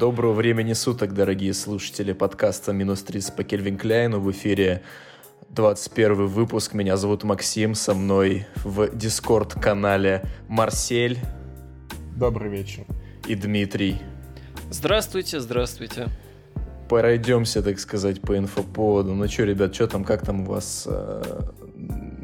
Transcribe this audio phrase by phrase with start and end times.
[0.00, 4.18] Доброго времени суток, дорогие слушатели подкаста «Минус 30 по Кельвин Кляйну».
[4.18, 4.82] В эфире
[5.50, 6.72] 21 выпуск.
[6.72, 7.74] Меня зовут Максим.
[7.74, 11.18] Со мной в Дискорд-канале Марсель.
[12.16, 12.86] Добрый вечер.
[13.28, 13.98] И Дмитрий.
[14.70, 16.08] Здравствуйте, здравствуйте.
[16.88, 19.12] Пройдемся, так сказать, по инфоповоду.
[19.12, 20.84] Ну что, ребят, что там, как там у вас...
[20.90, 21.42] Э...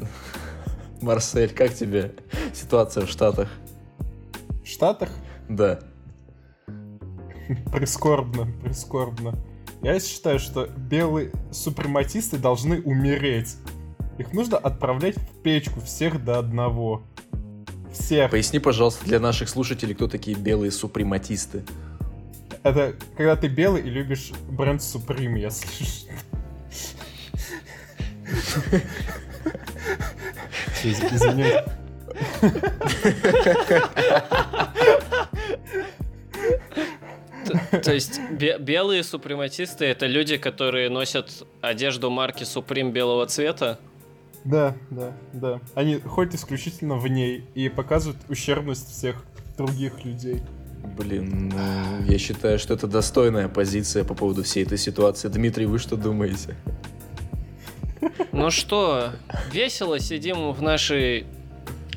[1.03, 2.15] Марсель, как тебе
[2.55, 3.49] ситуация в Штатах?
[4.63, 5.09] В Штатах?
[5.47, 5.79] Да.
[7.71, 9.35] Прискорбно, прискорбно.
[9.81, 13.55] Я считаю, что белые супрематисты должны умереть.
[14.17, 17.03] Их нужно отправлять в печку всех до одного.
[17.93, 18.31] Всех.
[18.31, 21.63] Поясни, пожалуйста, для наших слушателей, кто такие белые супрематисты.
[22.63, 26.07] Это когда ты белый и любишь бренд Supreme, я слышу.
[30.83, 31.53] Извини.
[37.83, 43.79] То есть белые супрематисты это люди, которые носят одежду марки Supreme белого цвета?
[44.43, 45.59] Да, да, да.
[45.75, 49.23] Они ходят исключительно в ней и показывают ущербность всех
[49.57, 50.41] других людей.
[50.97, 55.27] Блин, ну, я считаю, что это достойная позиция по поводу всей этой ситуации.
[55.27, 56.55] Дмитрий, вы что думаете?
[58.31, 59.11] Ну что,
[59.51, 61.25] весело сидим в нашей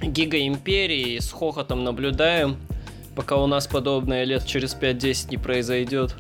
[0.02, 2.56] гигаимперии и с хохотом наблюдаем,
[3.20, 6.16] пока у нас подобное лет через 5-10 не произойдет.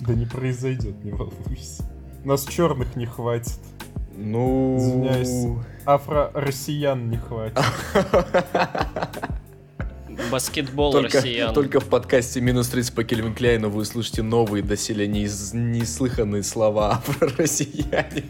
[0.00, 1.84] Да не произойдет, не волнуйся.
[2.24, 3.60] Нас черных не хватит.
[4.16, 4.76] Ну...
[4.76, 7.56] Извиняюсь, афро-россиян не хватит.
[10.32, 11.54] Баскетбол только, россиян.
[11.54, 15.52] Только в подкасте «Минус 30» по Кельвин Кляйну вы услышите новые доселе неиз...
[15.52, 18.24] неслыханные слова про россияне.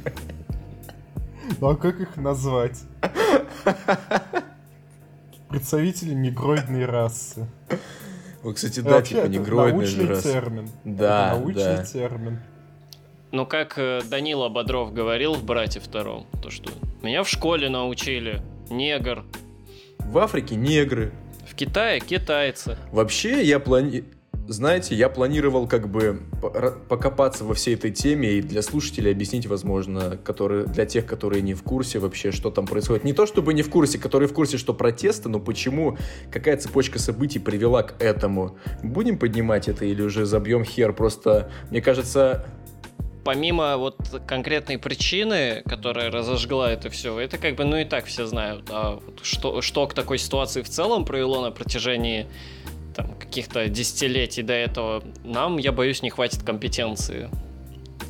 [1.62, 2.78] Ну а как их назвать?
[5.50, 7.48] Представители негроидной расы.
[8.42, 10.32] Вот, кстати, да, типа негроидная научный раса.
[10.32, 10.70] термин.
[10.84, 11.84] Да, научный да.
[11.84, 12.40] термин.
[13.32, 16.70] Ну, как э, Данила Бодров говорил в «Брате втором», то что
[17.02, 19.24] меня в школе научили, негр,
[19.98, 21.12] В Африке негры.
[21.46, 22.76] в Китае китайцы.
[22.92, 24.04] Вообще, я плани...
[24.50, 26.22] Знаете, я планировал как бы
[26.88, 31.54] покопаться во всей этой теме и для слушателей объяснить, возможно, которые, для тех, которые не
[31.54, 33.04] в курсе вообще, что там происходит.
[33.04, 35.98] Не то чтобы не в курсе, которые в курсе, что протесты, но почему,
[36.32, 38.58] какая цепочка событий привела к этому.
[38.82, 40.94] Будем поднимать это или уже забьем хер?
[40.94, 42.44] Просто, мне кажется,
[43.22, 48.26] Помимо вот конкретной причины, которая разожгла это все, это как бы, ну и так все
[48.26, 48.64] знают.
[48.70, 52.26] А вот что, что к такой ситуации в целом привело на протяжении
[53.02, 57.30] там, каких-то десятилетий до этого, нам, я боюсь, не хватит компетенции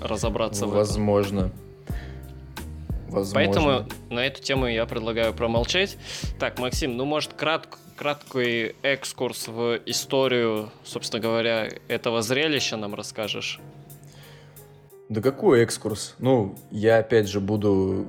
[0.01, 0.79] разобраться в этом.
[0.79, 1.53] возможно.
[3.09, 3.35] Возможно.
[3.35, 5.97] Поэтому на эту тему я предлагаю промолчать.
[6.39, 13.61] Так, Максим, ну может кратк, краткий экскурс в историю, собственно говоря, этого зрелища нам расскажешь?
[15.09, 16.15] Да какой экскурс?
[16.19, 18.07] Ну, я опять же буду...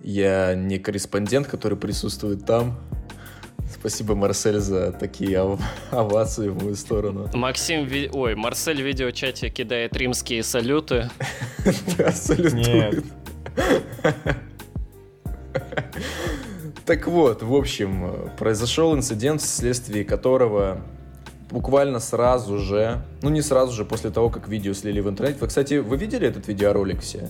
[0.00, 2.78] Я не корреспондент, который присутствует там.
[3.72, 5.60] Спасибо, Марсель, за такие ов-
[5.90, 7.28] овации в мою сторону.
[7.34, 11.10] Максим, ви- ой, Марсель в видеочате кидает римские салюты.
[11.98, 12.54] Да, салютует.
[12.54, 13.04] Нет.
[16.84, 20.80] Так вот, в общем, произошел инцидент, вследствие которого
[21.50, 25.40] буквально сразу же, ну не сразу же, после того, как видео слили в интернете.
[25.40, 27.28] Вы, кстати, вы видели этот видеоролик все?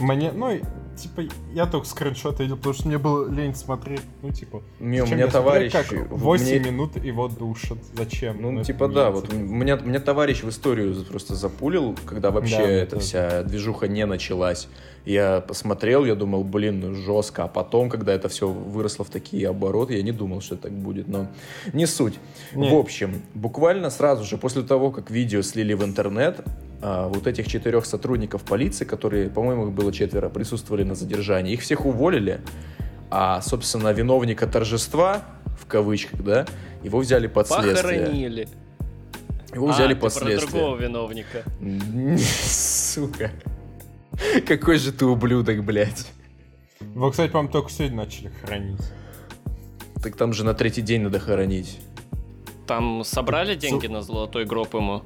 [0.00, 0.62] Мне, ну, и,
[1.02, 1.22] типа,
[1.52, 4.02] я только скриншот видел, потому что мне было лень смотреть.
[4.22, 5.72] Ну, типа, Не, у меня смотрю, товарищ...
[5.72, 7.78] как в- 8 мне- минут его душат.
[7.96, 8.40] Зачем?
[8.40, 12.68] Ну, это типа, да, вот меня, меня товарищ в историю просто запулил, когда вообще Да,
[12.68, 13.06] эта тоже.
[13.06, 14.68] вся движуха не началась.
[15.06, 17.44] Я посмотрел, я думал, блин, ну, жестко.
[17.44, 21.08] А потом, когда это все выросло в такие обороты, я не думал, что так будет.
[21.08, 21.26] Но
[21.72, 22.14] не суть.
[22.54, 22.68] Не.
[22.70, 26.40] В общем, буквально сразу же после того, как видео слили в интернет,
[26.80, 31.84] вот этих четырех сотрудников полиции, которые, по-моему, их было четверо, присутствовали на задержании, их всех
[31.84, 32.40] уволили.
[33.10, 35.22] А, собственно, виновника торжества,
[35.58, 36.46] в кавычках, да,
[36.82, 37.74] его взяли под следствие.
[37.74, 38.48] Похоронили.
[39.52, 40.50] Его взяли а, под ты про следствие.
[40.52, 41.42] другого виновника.
[42.18, 43.32] Сука.
[44.46, 46.06] Какой же ты ублюдок, блядь.
[46.80, 48.80] Его, кстати, по-моему, только сегодня начали хранить.
[50.02, 51.78] Так там же на третий день надо хоронить.
[52.66, 55.02] Там собрали деньги на золотой гроб ему?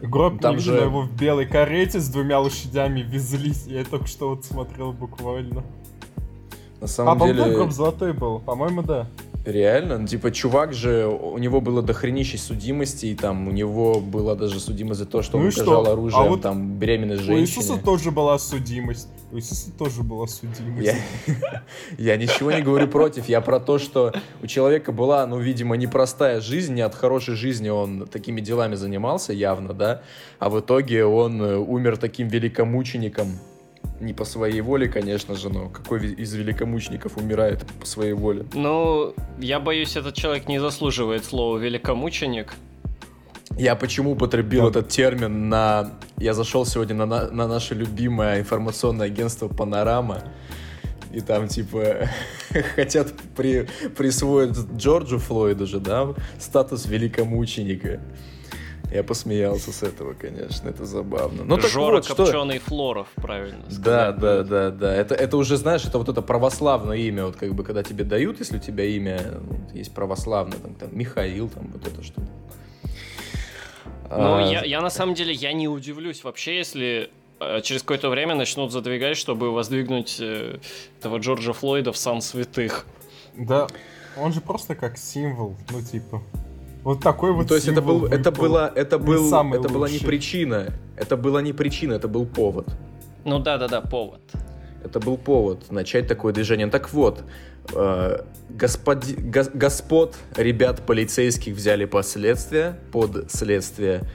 [0.00, 3.52] Гроб Там же- его в белой карете с двумя лошадями везли.
[3.66, 5.64] Я только что вот смотрел буквально.
[6.80, 7.56] На А, самом по-моему, да, деле...
[7.56, 8.38] гроб золотой был.
[8.38, 9.08] По-моему, да.
[9.44, 9.98] Реально?
[9.98, 15.00] Ну, типа, чувак же, у него было дохренище судимостей, там, у него была даже судимость
[15.00, 15.62] за то, что Ну он что?
[15.62, 17.40] угрожал оружием, А вот там, беременной У женщине.
[17.62, 19.08] Иисуса тоже была судимость.
[19.32, 20.92] У Иисуса тоже была судимость.
[21.26, 21.62] Я,
[21.98, 24.12] я ничего не говорю против, я про то, что
[24.42, 29.32] у человека была, ну, видимо, непростая жизнь, не от хорошей жизни он такими делами занимался
[29.32, 30.02] явно, да,
[30.38, 33.38] а в итоге он э, умер таким великомучеником.
[34.00, 38.46] Не по своей воле, конечно же, но какой из великомучеников умирает по своей воле?
[38.54, 42.54] Ну, я боюсь, этот человек не заслуживает слова великомученик.
[43.56, 44.80] Я почему употребил Да.
[44.80, 45.98] этот термин на...
[46.16, 50.22] Я зашел сегодня на, на, на наше любимое информационное агентство «Панорама»,
[51.12, 52.08] и там, типа,
[52.76, 53.66] хотят при,
[53.96, 58.00] присвоить Джорджу Флойду же, да, статус великомученика.
[58.90, 61.44] Я посмеялся с этого, конечно, это забавно.
[61.44, 62.24] Ну так Жора вот, что...
[62.24, 64.48] Копченый Флоров, правильно Да, сказать да, будет.
[64.48, 64.94] да, да.
[64.94, 68.38] Это, это уже, знаешь, это вот это православное имя, вот как бы, когда тебе дают,
[68.38, 72.22] если у тебя имя ну, есть православное, там, там, Михаил, там, вот это что.
[74.10, 77.10] Ну, А, я, я на самом деле, я не удивлюсь вообще, если
[77.40, 80.60] э, через какое-то время начнут задвигать, чтобы воздвигнуть э,
[80.98, 82.86] этого Джорджа Флойда в сан святых.
[83.36, 83.66] Да,
[84.16, 86.22] он же просто как символ, ну типа.
[86.88, 89.68] Вот такой Ну, вот то есть это был, это было, это Не был, самый это
[89.68, 90.06] была не лучший.
[90.06, 92.66] причина, это была не причина, это был повод.
[93.26, 94.22] Ну да-да-да, повод.
[94.82, 96.66] Это был повод начать такое движение.
[96.68, 97.24] Так вот,
[97.74, 104.08] э, господи, гос- господ, ребят полицейских взяли последствия, под следствие,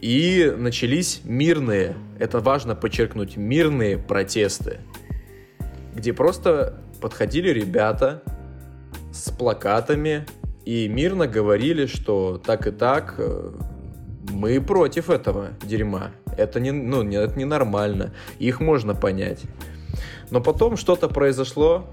[0.00, 4.78] и начались мирные, это важно подчеркнуть, мирные протесты,
[5.96, 8.22] где просто подходили ребята
[9.12, 10.26] с плакатами
[10.64, 13.50] и мирно говорили, что так и так э,
[14.30, 16.12] мы против этого дерьма.
[16.36, 18.14] Это не, ну, не, это ненормально.
[18.38, 19.42] Их можно понять.
[20.30, 21.86] Но потом что-то произошло,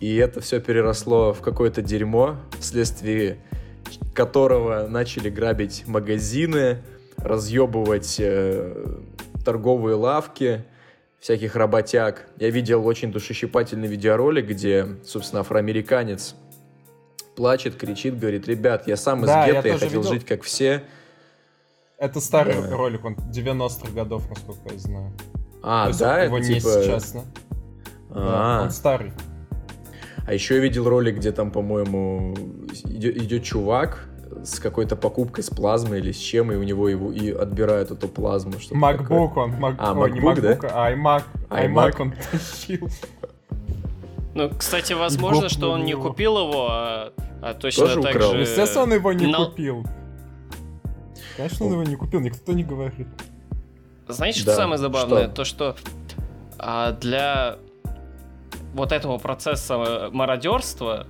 [0.00, 3.38] и это все переросло в какое-то дерьмо, вследствие
[4.14, 6.78] которого начали грабить магазины,
[7.18, 8.98] разъебывать э,
[9.44, 10.64] торговые лавки,
[11.20, 12.28] всяких работяг.
[12.38, 16.36] Я видел очень душещипательный видеоролик, где, собственно, афроамериканец
[17.42, 20.12] плачет, кричит, говорит, ребят, я сам из Да, я гетто, я тоже хотел видел.
[20.14, 20.84] жить как все.
[21.98, 22.76] Это старый Да.
[22.76, 25.12] ролик, он 90-х годов, насколько я знаю.
[25.60, 26.68] А, То да, его это не типа...
[26.68, 27.20] сейчас, да?
[28.10, 29.10] Да, А, он старый.
[30.24, 32.32] А еще я видел ролик, где там, по-моему,
[32.84, 34.08] идет, идет чувак
[34.44, 38.06] с какой-то покупкой с плазмой или с чем, и у него его и отбирают эту
[38.06, 38.52] плазму.
[38.60, 39.18] что-то такое.
[39.18, 40.52] MacBook он, Mac- А, ой, не MacBook, да?
[40.54, 41.72] MacBook, а iMac, iMac.
[41.74, 42.88] iMac он тащил.
[44.34, 47.12] Ну, кстати, возможно, что он не купил его, а,
[47.42, 48.32] а точно Тоже так украл.
[48.32, 48.40] же...
[48.40, 49.84] Естественно, он его не но- купил.
[51.36, 53.06] Конечно, он его не купил, никто не говорит.
[54.08, 55.24] Знаете, что Да, самое забавное?
[55.26, 55.34] что?
[55.34, 55.76] То, что
[56.58, 57.58] а, для
[58.74, 61.06] вот этого процесса мародерства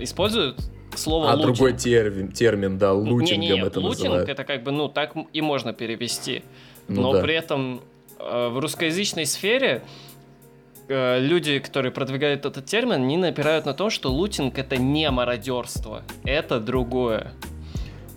[0.00, 0.60] используют
[0.94, 1.56] слово А лутинг.
[1.56, 4.28] другой термин, термин, да, лутингом Не-не-не, это лутинг называют.
[4.28, 6.42] это как бы, ну, так и можно перевести.
[6.88, 7.22] Ну Но да.
[7.22, 7.80] при этом
[8.18, 9.82] э, в русскоязычной сфере
[10.92, 16.02] э, люди, которые продвигают этот термин, они напирают на то, что лутинг это не мародерство,
[16.24, 17.32] это другое.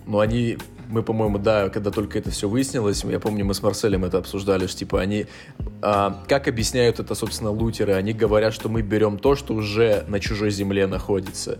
[0.06, 0.58] Ну, они,
[0.88, 4.66] мы, по-моему, да, когда только это все выяснилось, я помню, мы с Марселем это обсуждали,
[4.66, 5.26] что, типа, они,
[5.82, 7.94] а, как объясняют это, собственно, лутеры?
[7.94, 11.58] Они говорят, что мы берем то, что уже на чужой земле находится.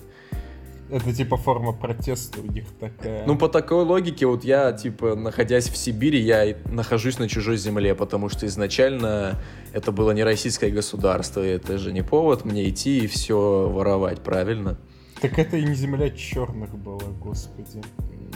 [0.89, 3.27] Это типа форма протеста у них такая.
[3.27, 7.95] Ну, по такой логике, вот я, типа, находясь в Сибири, я нахожусь на чужой земле,
[7.97, 9.37] потому что изначально
[9.73, 14.21] это было не российское государство, и это же не повод мне идти и все воровать,
[14.23, 14.79] правильно?
[15.21, 17.83] Так это и не земля черных была, господи.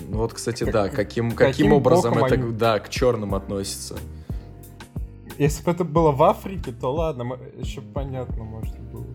[0.08, 3.96] Ну, Вот, кстати, Как- да, каким, каким каким образом это, они- да, к черным относится.
[5.38, 9.06] Если бы это было в Африке, то ладно, еще понятно, может, было.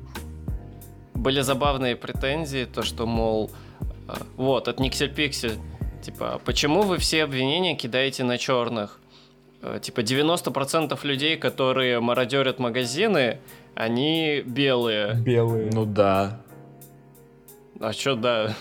[1.26, 3.50] Были забавные претензии, то что, мол,
[4.08, 5.58] э, вот, от Никсель Пиксель,
[6.04, 9.00] типа, почему вы все обвинения кидаете на черных?
[9.64, 13.40] Э, Типа, 90% людей, которые мародерят магазины,
[13.74, 15.16] они белые.
[15.16, 15.72] Белые.
[15.74, 16.42] Ну да.
[17.80, 18.54] А чё, да,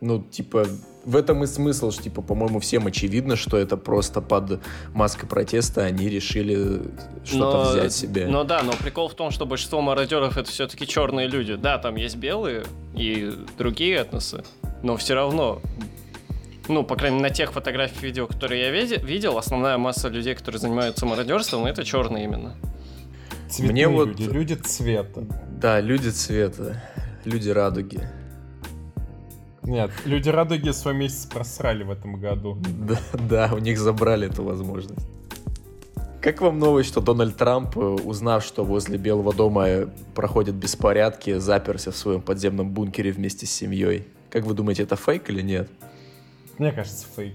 [0.00, 0.66] Ну, типа,
[1.04, 4.60] в этом и смысл, что, типа, по-моему, всем очевидно, что это просто под
[4.92, 6.82] маской протеста они решили
[7.24, 8.26] что-то Но- взять себе.
[8.26, 11.54] Ну да, но прикол в том, что большинство мародеров это все-таки черные люди.
[11.56, 14.44] Да, там есть белые и другие этносы,
[14.82, 15.60] но все равно.
[16.66, 20.58] Ну, по крайней мере, на тех фотографиях видео, которые я видел, основная масса людей, которые
[20.60, 22.56] занимаются мародерством, это черные именно.
[23.50, 25.24] Цветные Мне вот- люди, люди цвета.
[25.60, 26.82] Да, люди цвета,
[27.26, 28.08] люди радуги.
[29.64, 32.58] Нет, люди радуги свой месяц просрали в этом году.
[32.60, 35.06] Да, да, у них забрали эту возможность.
[36.20, 41.38] Как вам новость, что Дональд Трамп, э, узнав, что возле Белого дома э, проходят беспорядки,
[41.38, 44.06] заперся в своем подземном бункере вместе с семьей?
[44.30, 45.68] Как вы думаете, это фейк или нет?
[46.58, 47.34] Мне кажется, фейк.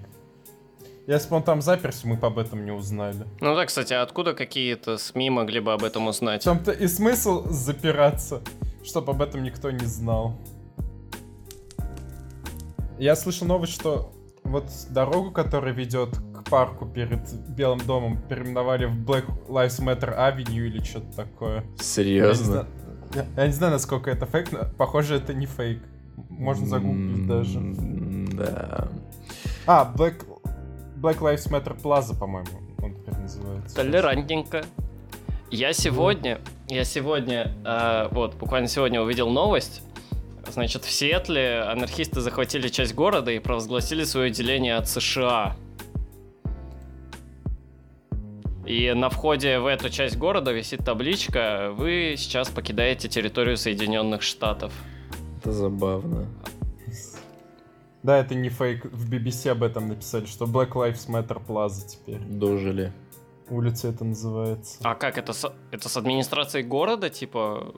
[1.05, 3.25] Если бы он там заперся, мы бы об этом не узнали.
[3.41, 6.43] Ну да, кстати, а откуда какие-то СМИ могли бы об этом В узнать?
[6.43, 8.41] том-то и смысл запираться,
[8.83, 10.36] чтобы об этом никто не знал.
[13.00, 14.12] Я слышал новость, что
[14.44, 20.68] вот дорогу, которая ведет к парку перед Белым домом, переименовали в Black Lives Matter Avenue
[20.68, 21.56] или что-то такое.
[21.62, 22.46] Я не, Серьезно?
[22.46, 22.68] знаю,
[23.15, 25.82] я- я не знаю, насколько это фейк, но похоже, это не фейк.
[26.29, 27.60] Можно загуглить даже.
[27.60, 28.88] М, Да.
[29.65, 30.25] А, Black,
[30.98, 32.50] Black Lives Matter Plaza, по-моему,
[32.82, 33.75] он теперь называется.
[33.75, 34.63] Толерантненько.
[35.51, 39.82] Я сегодня, я сегодня, э, вот, буквально сегодня увидел новость.
[40.51, 45.56] Значит, в Сиэтле анархисты захватили часть города и провозгласили свое деление от США.
[48.65, 54.72] И на входе в эту часть города висит табличка «Вы сейчас покидаете территорию Соединенных Штатов».
[55.39, 56.27] Это забавно.
[58.03, 58.86] Да, это не фейк.
[58.86, 62.20] В BBC об этом написали, что Black Lives Matter Plaza теперь.
[62.20, 62.94] Дожили.
[63.50, 64.77] Улица это называется.
[64.84, 65.34] А как это?
[65.34, 67.74] с- Это с администрацией города, типа,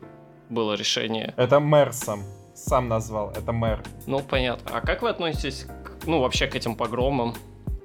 [0.50, 1.34] было решение?
[1.38, 2.24] Это мэр сам.
[2.64, 3.82] Сам назвал, это мэр.
[4.08, 4.72] Ну, понятно.
[4.78, 7.34] А как вы относитесь, к, ну, вообще к этим погромам?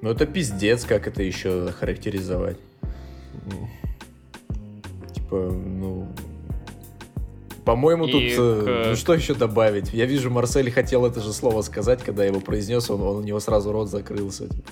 [0.01, 2.57] Ну это пиздец, как это еще характеризовать.
[5.13, 6.07] Типа, ну...
[7.65, 8.21] По-моему, И тут...
[8.39, 9.91] э, к- Ну что еще добавить?
[9.93, 13.21] Я вижу, Марсель хотел это же слово сказать, когда я его произнес, он, он- у
[13.23, 14.47] него сразу рот закрылся.
[14.47, 14.71] типа.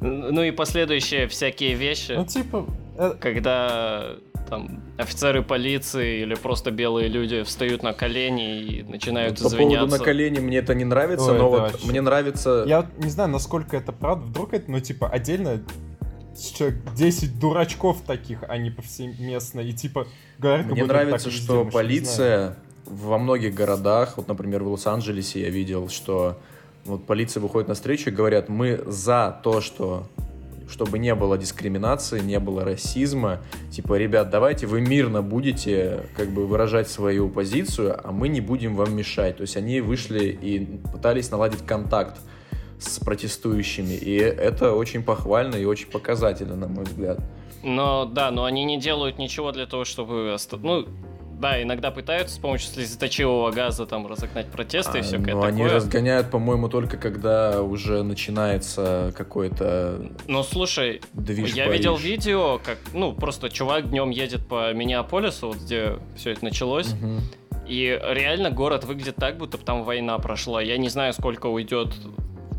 [0.00, 2.66] Ну и последующие всякие вещи, Ну, типа,
[2.98, 4.16] э, когда
[4.48, 9.78] там офицеры полиции или просто белые люди встают на колени и начинают По извиняться.
[9.86, 12.64] поводу на колени мне это не нравится, Ой, но это вот вообще- мне нравится...
[12.66, 14.26] я вот не знаю, насколько это правда.
[14.26, 15.62] Вдруг это, ну, типа, отдельно
[16.54, 19.60] человек 10 дурачков таких, а не повсеместно.
[19.60, 20.06] И, типа,
[20.38, 21.70] говорят, Мне нравится, так везде, что знаем.
[21.70, 22.56] полиция
[22.86, 26.38] во многих городах, вот, например, в Лос-Анджелесе я видел, что
[26.84, 30.08] вот полиция выходит на встречу и говорят, мы за то, что
[30.72, 33.40] чтобы не было дискриминации, не было расизма.
[33.70, 38.74] Типа, ребят, давайте вы мирно будете как бы выражать свою позицию, а мы не будем
[38.74, 39.36] вам мешать.
[39.36, 42.18] То есть они вышли и пытались наладить контакт
[42.78, 43.92] с протестующими.
[43.92, 47.20] И это очень похвально и очень показательно, на мой взгляд.
[47.62, 50.36] Но да, но они не делают ничего для того, чтобы...
[50.62, 50.86] Ну,
[51.42, 55.58] да, иногда пытаются с помощью слезоточивого газа там разогнать протесты и А, всякое но они
[55.62, 55.74] такое.
[55.76, 61.78] разгоняют, по-моему, только когда уже начинается какой-то Но слушай, движ я Париж.
[61.78, 66.92] видел видео, как, ну, просто чувак днем едет по Миннеаполису, вот где все это началось,
[66.94, 67.20] Мгм.
[67.66, 70.62] и реально город выглядит так, будто там война прошла.
[70.62, 71.92] Я не знаю, сколько уйдет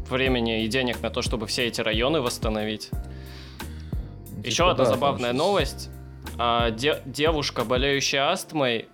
[0.10, 2.90] времени и денег на то, чтобы все эти районы восстановить.
[2.90, 5.90] Типа, Еще одна да, забавная там новость.
[6.38, 8.88] А, де- девушка, болеющая астмой,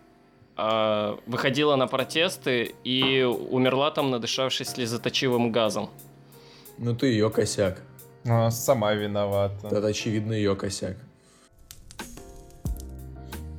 [0.58, 5.90] а, выходила на протесты и умерла там, надышавшись слезоточивым газом.
[6.78, 7.82] Ну ты ее косяк.
[8.28, 9.68] А, сама виновата.
[9.68, 10.98] Это очевидно ее косяк.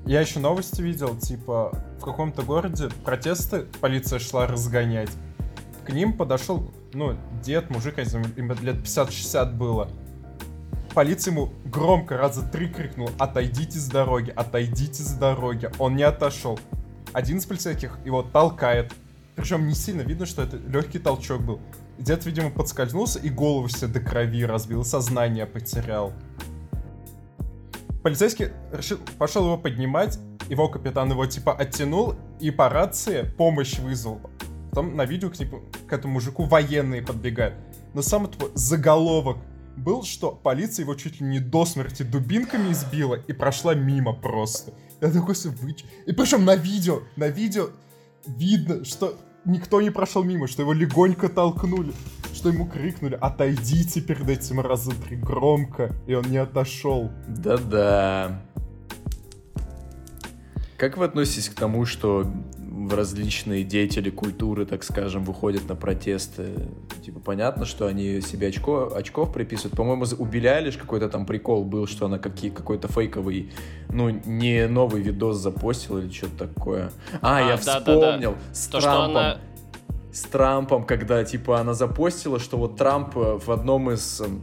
[0.06, 5.10] Я еще новости видел, типа, в каком-то городе протесты полиция шла разгонять.
[5.86, 9.88] К ним подошел, ну, дед, мужик, я не знаю, им лет 50-60 было.
[10.94, 14.32] Полиция ему громко раза три крикнул «Отойдите с дороги!
[14.34, 16.58] Отойдите с дороги!» Он не отошел.
[17.12, 18.92] Один из полицейских его толкает.
[19.36, 21.60] Причем не сильно видно, что это легкий толчок был.
[21.98, 26.12] Дед, видимо, подскользнулся и голову себе до крови разбил, сознание потерял.
[28.02, 30.18] Полицейский решил, пошел его поднимать,
[30.48, 34.20] его капитан его типа оттянул и по рации помощь вызвал.
[34.70, 37.54] Потом на видео к, нему- к этому мужику военные подбегают.
[37.94, 39.36] Но самый тупой заголовок
[39.82, 44.72] был, что полиция его чуть ли не до смерти дубинками избила и прошла мимо просто.
[45.00, 47.70] Я такой вы чё?» И причем на видео, на видео
[48.26, 51.92] видно, что никто не прошел мимо, что его легонько толкнули,
[52.34, 57.10] что ему крикнули «Отойдите перед этим раза три громко», и он не отошел.
[57.28, 58.42] Да-да.
[60.76, 62.30] Как вы относитесь к тому, что
[62.88, 66.68] различные деятели культуры, так скажем, выходят на протесты?
[67.04, 69.76] Типа, понятно, что они себе очко, очков приписывают.
[69.76, 73.52] По-моему, у Билли Айлиш какой-то там прикол был, что она какие, какой-то фейковый,
[73.88, 76.92] ну, не новый видос запостила или что-то такое.
[77.20, 77.80] А, А, я да-да-да.
[77.80, 78.34] вспомнил.
[78.52, 79.16] С То, Трампом.
[79.16, 79.36] она...
[80.12, 84.42] С Трампом, когда, типа, она запостила, что вот Трамп э, в одном из эм,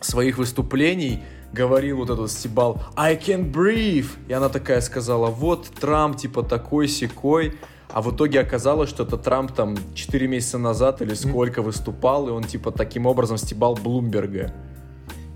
[0.00, 1.22] своих выступлений
[1.56, 4.08] говорил вот этот стебал I can't breathe.
[4.28, 7.54] И она такая сказала, вот Трамп типа такой секой.
[7.88, 12.30] А в итоге оказалось, что это Трамп там 4 месяца назад или сколько выступал, и
[12.32, 14.52] он типа таким образом стебал Блумберга.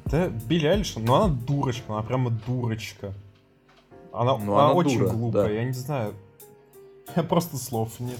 [0.07, 3.15] Да, Билли Айлиш, ну она дурочка, она прямо дурочка.
[4.13, 5.51] Она, Ну, она, она очень дура, глупая, да.
[5.51, 6.15] я не знаю.
[7.29, 8.19] Просто слов нет.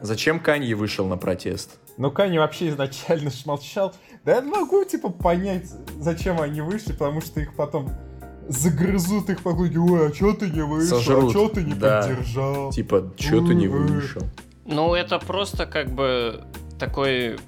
[0.00, 1.78] Зачем Канье вышел на протест?
[1.96, 3.94] Ну, Кани вообще изначально ж молчал.
[4.24, 5.70] Да я могу, типа, понять,
[6.00, 7.90] зачем они вышли, потому что их потом
[8.48, 9.78] загрызут их погуди.
[9.78, 10.98] Ой, а чё ты не вышел?
[10.98, 12.02] Сожрут, А чё ты не да.
[12.02, 12.70] поддержал?
[12.70, 14.22] Типа, чё ты не вышел?
[14.66, 16.42] Ну, это просто как бы
[16.78, 17.38] такой,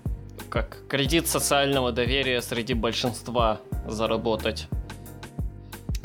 [0.48, 4.68] как кредит социального доверия среди большинства заработать.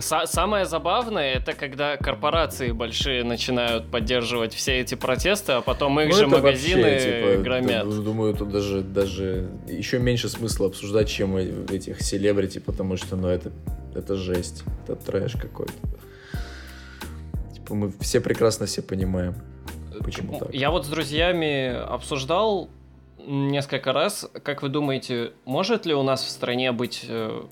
[0.02, 6.10] Са- самое забавное, это когда корпорации большие начинают поддерживать все эти протесты, а потом их
[6.10, 7.90] Ну, же это магазины вообще, типа, громят.
[7.90, 13.28] д- Думаю, тут даже, даже еще меньше смысла обсуждать, чем этих селебрити, потому что, ну,
[13.28, 13.52] это,
[13.96, 14.64] это жесть.
[14.84, 15.74] Это трэш какой-то.
[17.54, 19.36] Типа, мы все прекрасно все понимаем.
[20.04, 20.54] Почему так?
[20.54, 22.70] Я вот с друзьями обсуждал
[23.28, 27.44] несколько раз, как вы думаете, может ли у нас в стране быть э,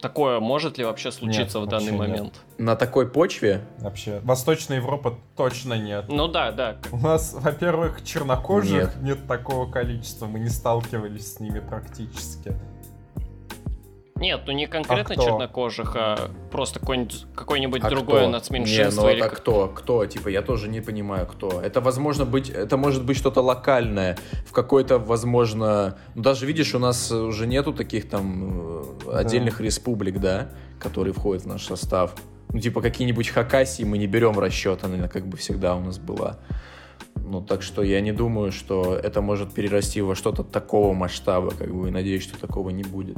[0.00, 2.18] такое, может ли вообще случиться Нет, в данный вообще нет.
[2.18, 2.40] момент?
[2.58, 6.06] На такой почве Вообще, Восточная Европа точно нет.
[6.08, 6.76] Ну да, да.
[6.92, 9.02] У нас, во-первых, чернокожих Нет.
[9.02, 9.26] нет.
[9.26, 12.54] такого количества, мы не сталкивались с ними практически.
[14.20, 15.24] Нет, ну не конкретно кто?
[15.24, 18.30] чернокожих, а просто какой-нибудь, какое-нибудь А другое кто?
[18.30, 19.00] нацменьшинство.
[19.00, 19.68] Не, ну или а как- кто?
[19.68, 20.04] Кто?
[20.04, 21.60] Типа, я тоже не понимаю, кто.
[21.60, 26.78] Это возможно быть, это может быть что-то локальное, в какой-то, возможно, ну, даже видишь, у
[26.78, 32.14] нас уже нету таких там э, отдельных республик, да, которые входят в наш состав.
[32.52, 35.98] Ну, типа, какие-нибудь Хакасии мы не берем в расчет, она как бы всегда у нас
[35.98, 36.38] была.
[37.16, 41.72] Ну, так что я не думаю, что это может перерасти во что-то такого масштаба, как
[41.74, 43.16] бы, и надеюсь, что такого не будет.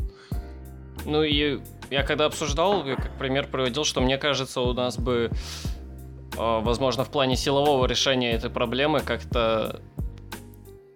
[1.05, 5.31] Ну и я когда обсуждал, я как пример приводил, что мне кажется, у нас бы,
[5.31, 9.81] э, возможно, в плане силового решения этой проблемы как-то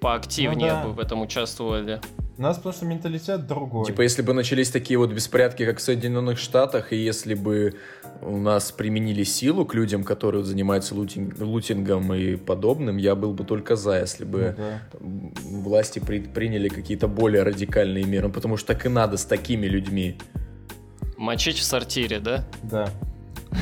[0.01, 0.85] поактивнее Ну да.
[0.85, 2.01] бы в этом участвовали.
[2.39, 3.87] У нас что менталитет другой.
[3.87, 7.75] Типа, если бы начались такие вот беспорядки, как в Соединенных Штатах, и если бы
[8.23, 13.33] у нас применили силу к людям, которые вот занимаются лутинг- лутингом и подобным, я был
[13.33, 14.83] бы только за, если Ну бы да.
[15.01, 15.33] м,
[15.63, 20.19] власти при- приняли какие-то более радикальные меры, потому что так и надо с такими людьми.
[21.17, 22.45] Мочить в сортире, да?
[22.63, 22.89] Да.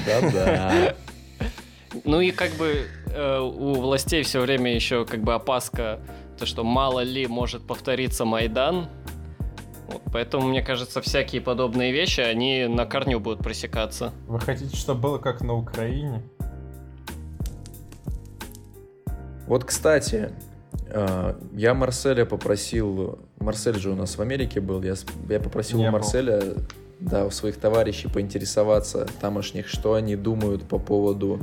[0.07, 0.95] Да-да.
[2.05, 6.01] Ну и как бы э, у властей все время еще как бы опаска,
[6.37, 8.89] то что мало ли может повториться Майдан.
[9.89, 14.13] Вот, поэтому, мне кажется, всякие подобные вещи, они на корню будут пресекаться.
[14.27, 16.23] Вы хотите, чтобы было как на Украине?
[19.47, 20.33] Вот, кстати,
[20.87, 23.19] э, я Марселя попросил...
[23.39, 24.83] Марсель же у нас в Америке был.
[24.83, 24.95] Я,
[25.29, 25.99] я попросил Не у был.
[25.99, 26.43] Марселя,
[26.99, 31.41] да, у своих товарищей поинтересоваться тамошних, что они думают по поводу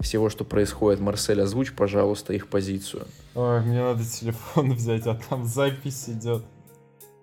[0.00, 1.00] всего, что происходит.
[1.00, 3.06] Марсель, озвучь, пожалуйста, их позицию.
[3.36, 6.42] Ой, мне надо телефон взять, а там запись идет.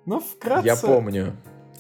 [0.06, 0.68] Ну, вкратце.
[0.68, 1.36] Я помню.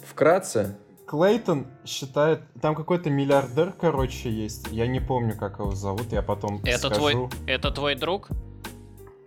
[0.05, 0.77] Вкратце,
[1.11, 2.41] Клейтон считает...
[2.61, 4.67] Там какой-то миллиардер, короче, есть.
[4.71, 6.95] Я не помню, как его зовут, я потом Это скажу.
[6.95, 8.29] твой, это твой друг?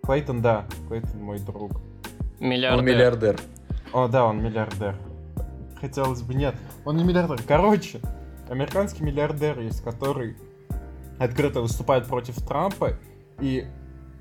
[0.02, 0.66] Клейтон, да.
[0.88, 1.72] Клейтон мой друг.
[2.40, 2.78] Миллиардер.
[2.78, 3.40] он миллиардер.
[3.92, 4.96] О, да, он миллиардер.
[5.80, 6.54] Хотелось бы, нет.
[6.86, 7.42] Он не миллиардер.
[7.46, 8.00] Короче,
[8.48, 10.36] американский миллиардер есть, который
[11.18, 12.98] открыто выступает против Трампа.
[13.40, 13.66] И,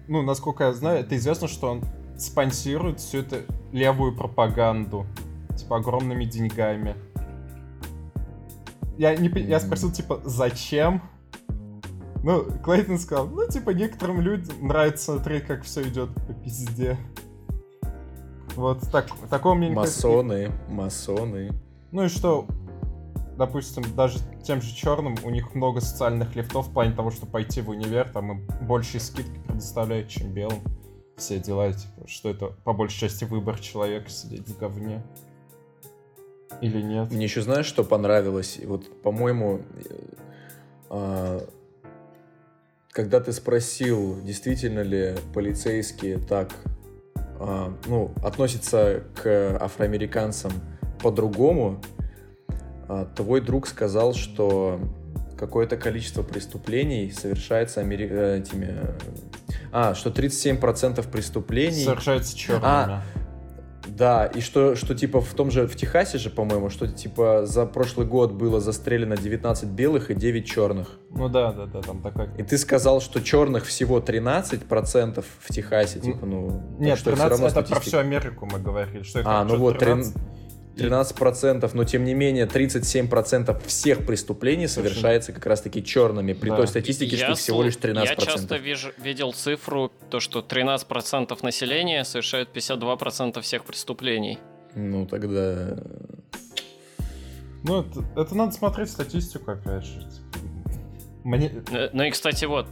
[0.08, 1.84] ну, насколько я знаю, это известно, что он
[2.17, 3.38] спонсирует всю эту
[3.71, 5.06] левую пропаганду.
[5.58, 6.95] Типа, огромными деньгами.
[8.97, 11.02] Я, не, я спросил, типа, зачем?
[12.23, 16.97] Ну, Клейтон сказал, ну, типа, некоторым людям нравится смотреть, как все идет по пизде.
[18.56, 20.08] Вот так, такого мне не кажется.
[20.08, 21.52] Масоны, масоны.
[21.91, 22.47] Ну и что,
[23.36, 27.62] допустим, даже тем же черным у них много социальных лифтов в плане того, что пойти
[27.62, 30.62] в универ, там им большие скидки предоставляют, чем белым.
[31.17, 35.04] Все дела, типа, что это по большей части выбор человека сидеть в говне.
[36.62, 37.12] Или нет?
[37.12, 38.58] Мне еще знаешь, что понравилось?
[38.60, 39.95] И Вот, по-моему, э,
[40.89, 41.47] а,
[42.91, 46.52] когда ты спросил, действительно ли полицейские так,
[47.39, 50.52] а, ну, относятся к афроамериканцам
[51.02, 51.82] по-другому,
[52.88, 54.80] а, твой друг сказал, что
[55.38, 58.78] какое-то количество преступлений совершается амери- э, этими...
[59.74, 61.84] А, что 37% преступлений...
[61.84, 62.64] Совершается черными.
[62.64, 63.04] А,
[63.88, 67.66] Да, и что, что типа в том же, в Техасе же, по-моему, что типа за
[67.66, 71.00] прошлый год было застрелено 19 белых и 9 черных.
[71.10, 72.34] Ну да, да, да, там такая...
[72.38, 76.62] И ты сказал, что черных всего 13% в Техасе, типа, ну...
[76.80, 77.82] Нет, что 13 всё равно это про статистика.
[77.82, 79.04] всю Америку мы говорили.
[79.04, 80.16] Что их А, ну вот, 13?
[80.16, 80.22] 13%,
[80.76, 86.58] но тем не менее 37% всех преступлений совершается как раз-таки черными, при Да.
[86.58, 88.06] той статистике, что их всего лишь слу- 13%.
[88.06, 94.40] Я часто вижу, видел цифру, то, что 13% населения совершают 52% всех преступлений.
[94.76, 95.78] Ну тогда...
[97.64, 100.00] Ну, это, это надо смотреть статистику, опять же.
[100.00, 100.40] Типа.
[101.24, 101.52] Мне...
[101.72, 102.68] Э, ну и, кстати, вот,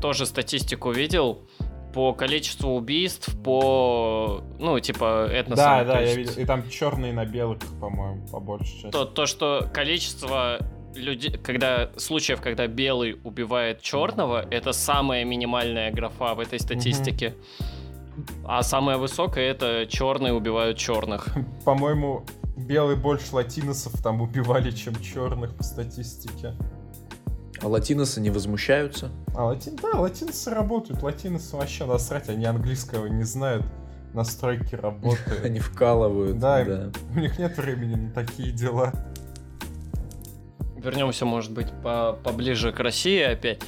[0.00, 1.46] тоже статистику видел
[1.94, 5.64] по количеству убийств, по, ну, типа, этносам.
[5.64, 6.32] Да, да, я видел.
[6.36, 8.90] И там черные на белых, по-моему, по большей части.
[8.90, 10.58] То, то, что количество
[10.96, 17.36] людей, когда случаев, когда белый убивает черного, это самая минимальная графа в этой статистике.
[18.44, 21.28] А самая высокая это черные убивают черных.
[21.64, 22.24] По-моему,
[22.56, 26.54] белый больше латиносов там убивали, чем черных по статистике.
[27.60, 29.10] А латиносы не возмущаются?
[29.34, 29.76] А латин...
[29.76, 31.02] Да, латиносы работают.
[31.02, 33.64] Латиносы вообще насрать, они английского не знают.
[34.12, 35.40] Настройки работают.
[35.44, 36.38] Они вкалывают.
[36.38, 38.92] Да, да, у них нет времени на такие дела.
[40.76, 43.60] Вернемся, может быть, по поближе к России опять.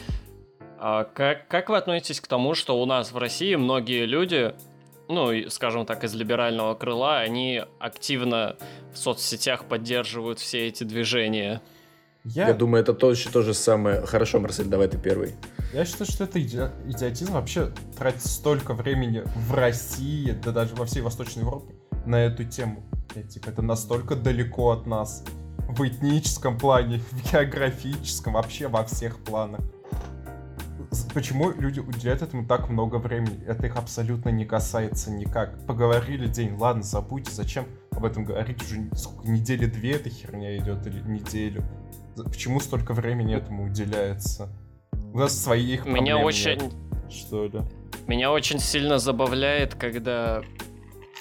[0.78, 4.54] А как, как вы относитесь к тому, что у нас в России многие люди,
[5.08, 8.56] ну, скажем так, из либерального крыла, они активно
[8.92, 11.60] в соцсетях поддерживают все эти движения?
[12.28, 14.04] Я, я думаю, это то, то же самое.
[14.04, 15.36] Хорошо, Марсель, давай ты первый.
[15.72, 16.58] Я считаю, что это иди...
[16.86, 22.42] идиотизм вообще тратить столько времени в России, да даже во всей Восточной Европе на эту
[22.42, 22.82] тему.
[23.14, 25.24] Я, типа, это настолько далеко от нас.
[25.68, 29.60] В этническом плане, в географическом, вообще во всех планах.
[31.14, 33.44] Почему люди уделяют этому так много времени?
[33.46, 35.64] Это их абсолютно не касается никак.
[35.64, 38.62] Поговорили день, ладно, забудьте, зачем об этом говорить?
[38.62, 41.64] Уже сколько, недели две эта херня идет или неделю?
[42.24, 44.48] Почему столько времени этому уделяется?
[45.12, 46.56] У нас своих проблем Меня очень...
[46.56, 46.72] Нет,
[47.10, 47.60] что ли?
[48.06, 50.42] Меня очень сильно забавляет, когда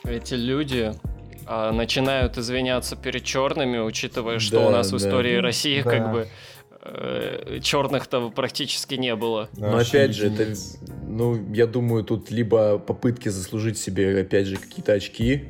[0.04, 0.94] эти люди
[1.46, 4.98] а, начинают извиняться перед черными, учитывая, что да, у нас да.
[4.98, 5.90] в истории России да.
[5.90, 6.28] как бы
[6.82, 9.50] э, черных-то практически не было.
[9.58, 10.54] Но опять же, это,
[11.08, 15.46] ну, я думаю, тут либо попытки заслужить себе, опять же, какие-то очки,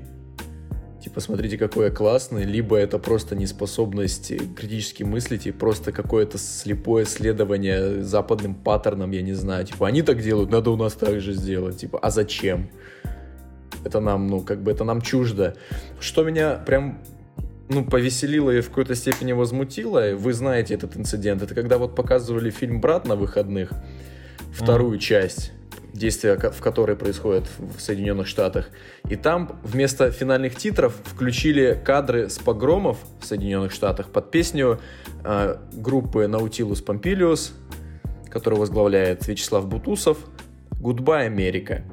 [1.15, 7.05] типа, смотрите, какой я классный, либо это просто неспособность критически мыслить и просто какое-то слепое
[7.05, 11.31] следование западным паттернам, я не знаю, типа, они так делают, надо у нас так же
[11.31, 12.69] сделать, типа, а зачем?
[13.85, 15.55] Это нам, ну, как бы, это нам чуждо.
[16.01, 17.01] Что меня прям
[17.69, 22.49] ну, повеселило и в какой-то степени возмутило, вы знаете этот инцидент, это когда вот показывали
[22.49, 23.71] фильм «Брат» на выходных,
[24.51, 25.01] вторую mm.
[25.01, 25.53] часть,
[25.95, 28.69] действия в которой происходит в Соединенных Штатах.
[29.09, 34.79] И там вместо финальных титров включили кадры с погромов в Соединенных Штатах под песню
[35.23, 37.51] э, группы Nautilus Pompilius,
[38.29, 40.17] которую возглавляет Вячеслав Бутусов,
[40.81, 41.83] «Goodbye, Америка».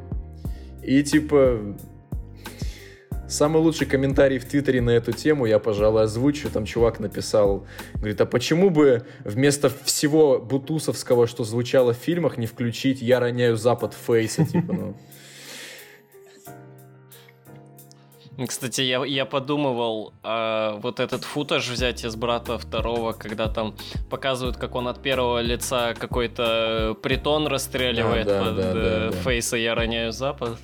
[0.83, 1.77] И типа
[3.33, 6.51] Самый лучший комментарий в Твиттере на эту тему я, пожалуй, озвучу.
[6.51, 12.47] Там чувак написал, говорит, а почему бы вместо всего бутусовского, что звучало в фильмах, не
[12.47, 14.97] включить «Я роняю Запад фейса», типа, ну...
[18.47, 23.75] Кстати, я, я подумывал э, вот этот футаж взять из брата второго, когда там
[24.11, 29.17] показывают, как он от первого лица какой-то притон расстреливает а, да, под да, э, да,
[29.19, 30.59] фейса «Я роняю Запад».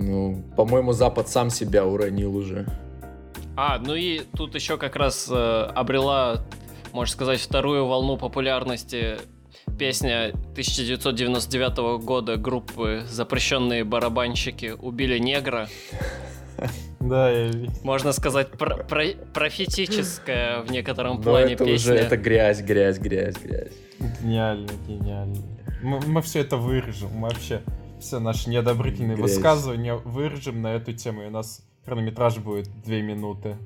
[0.00, 2.66] Ну, по-моему, Запад сам себя уронил уже.
[3.56, 6.44] А, ну и тут еще как раз э, обрела,
[6.92, 9.16] можно сказать, вторую волну популярности
[9.76, 15.68] песня 1999 года группы «Запрещенные барабанщики» «Убили негра».
[17.00, 21.94] Да, я Можно сказать, про про профетическая в некотором Но плане это песня.
[21.94, 23.72] Уже, это грязь, грязь, грязь, грязь.
[24.20, 25.36] Гениально, гениально.
[25.82, 27.62] Мы, мы все это вырежем, мы вообще
[28.00, 29.34] все наши неодобрительные Грязь.
[29.34, 33.56] высказывания выражем на эту тему, и у нас хронометраж будет две минуты.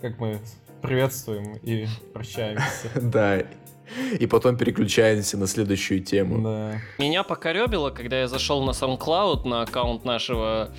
[0.00, 0.40] Как мы
[0.80, 2.88] приветствуем и прощаемся.
[3.00, 3.42] Да.
[4.20, 6.42] И потом переключаемся на следующую тему.
[6.42, 6.80] Да.
[6.98, 10.70] Меня покоребило, когда я зашел на SoundCloud, на аккаунт нашего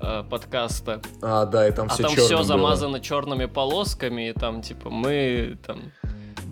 [0.00, 1.00] э, подкаста.
[1.22, 5.56] А, да, и там а все там все замазано черными полосками, и там, типа, мы
[5.66, 5.92] там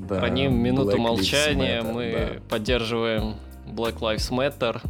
[0.09, 2.41] да, храним минуту Black молчания, Matter, мы да.
[2.49, 4.81] поддерживаем Black Lives Matter,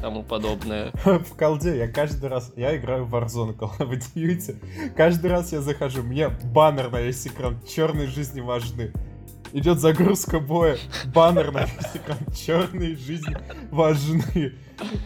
[0.00, 0.92] тому подобное.
[1.04, 5.60] В колде я каждый раз, я играю в Warzone Call of Duty, каждый раз я
[5.60, 8.92] захожу, мне баннер на весь экран, черные жизни важны.
[9.52, 13.36] Идет загрузка боя, баннер на весь экран, черные жизни
[13.70, 14.54] важны.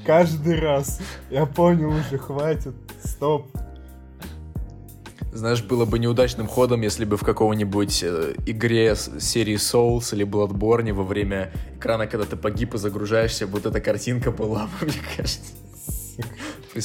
[0.05, 1.00] Каждый раз.
[1.31, 2.74] Я понял уже, хватит,
[3.05, 3.46] стоп.
[5.32, 10.92] Знаешь, было бы неудачным ходом, если бы в какого-нибудь э, игре серии Souls или Bloodborne
[10.92, 15.52] во время экрана, когда ты погиб и загружаешься, вот эта картинка была бы, мне кажется.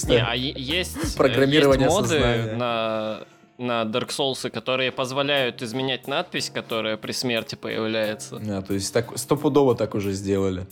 [0.07, 3.25] Не, а есть, программирование есть моды на
[3.57, 8.39] на Dark Souls, которые позволяют изменять надпись, которая при смерти появляется.
[8.49, 10.67] А, то есть так стопудово так уже сделали.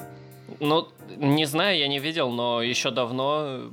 [0.59, 3.71] Ну, не знаю, я не видел, но еще давно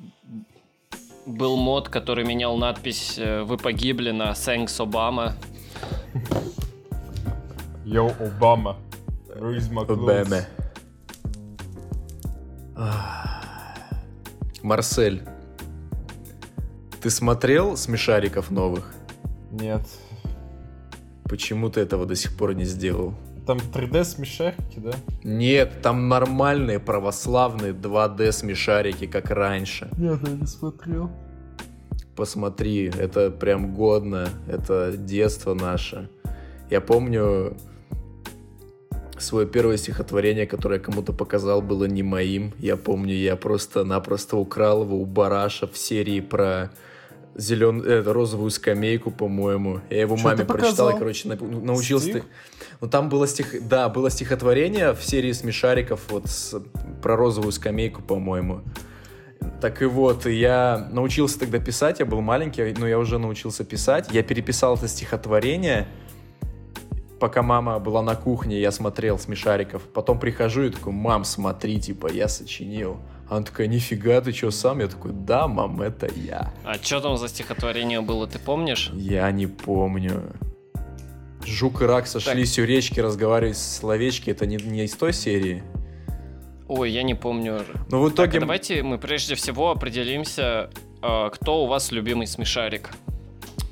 [1.27, 5.33] был мод, который менял надпись э, «Вы погибли» на «Thanks, Obama».
[7.85, 8.77] Йоу, Обама.
[9.35, 9.93] My clothes?
[9.93, 10.47] Обаме.
[14.63, 15.23] Марсель,
[17.01, 18.95] ты смотрел смешариков новых?
[19.51, 19.83] Нет.
[21.25, 23.15] Почему ты этого до сих пор не сделал?
[23.47, 24.93] Там 3D смешарики, да?
[25.25, 29.89] Нет, там нормальные православные 2D смешарики, как раньше.
[29.99, 31.11] Нет, я не смотрел.
[32.15, 36.09] Посмотри, это прям годно, это детство наше.
[36.71, 37.57] Я помню
[39.19, 42.53] свое первое стихотворение, которое я кому-то показал, было не моим.
[42.59, 46.71] Я помню, я просто-напросто украл его у Бараша в серии про
[47.35, 47.83] зелен...
[47.83, 49.81] э, розовую скамейку, по-моему.
[49.91, 52.09] Я его Чё маме прочитал, и, короче, на- научился...
[52.11, 52.25] Стих?
[52.83, 53.69] Ну, там было стих...
[53.69, 56.61] Да, было стихотворение в серии смешариков вот с...
[57.01, 58.63] про розовую скамейку, по-моему.
[59.61, 64.09] Так и вот, я научился тогда писать, я был маленький, но я уже научился писать.
[64.11, 65.87] Я переписал это стихотворение,
[67.21, 69.83] пока мама была на кухне, я смотрел смешариков.
[69.83, 72.97] Потом прихожу и такой, мам, смотри, типа, я сочинил.
[73.29, 74.81] Она такая, нифига, ты что, сам?
[74.81, 76.53] Я такой, да, мам, это я.
[76.65, 78.91] А что там за стихотворение было, ты помнишь?
[78.93, 80.33] Я не помню.
[81.47, 84.31] Жук и рак сошлись у речки, разговаривать с словечки.
[84.31, 85.63] Это не, не из той серии.
[86.69, 87.65] Ой, я не помню.
[87.91, 88.39] Но в Так, итоге...
[88.39, 90.71] а давайте мы прежде всего определимся,
[91.03, 92.91] э, кто у вас любимый смешарик.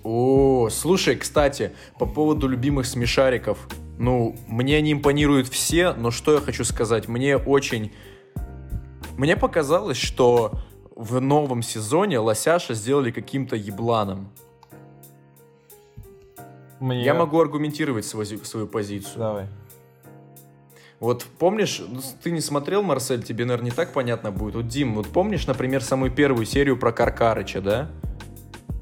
[0.03, 3.59] О, слушай, кстати, по поводу любимых смешариков.
[3.99, 7.09] Ну, мне не импонируют все, но что я хочу сказать?
[7.09, 7.93] Мне очень...
[9.17, 10.53] Мне показалось, что
[10.97, 14.33] в новом сезоне Лосяша сделали каким-то ебланом.
[16.81, 17.05] Мне...
[17.05, 19.19] Я могу аргументировать свою, свою позицию.
[19.19, 19.47] Давай.
[20.99, 24.55] Вот помнишь, ну, ты не смотрел, Марсель, тебе, наверное, не так понятно будет.
[24.55, 27.91] Вот, Дим, вот помнишь, например, самую первую серию про Каркарыча, да?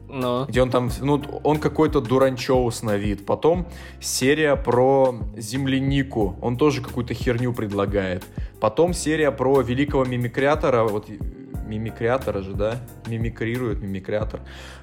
[0.08, 3.26] Но Где он там, ну, он какой-то дуранчоус на вид.
[3.26, 3.68] Потом
[4.00, 6.36] серия про землянику.
[6.40, 8.24] Он тоже какую-то херню предлагает.
[8.58, 10.84] Потом серия про великого мимикрятора.
[10.84, 11.18] Вот э,
[11.66, 12.80] мимикрятора же, да?
[13.06, 14.40] Мимикрирует мимикрятор.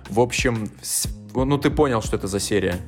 [0.10, 0.69] В общем,
[1.34, 2.80] ну ты понял, что это за серия.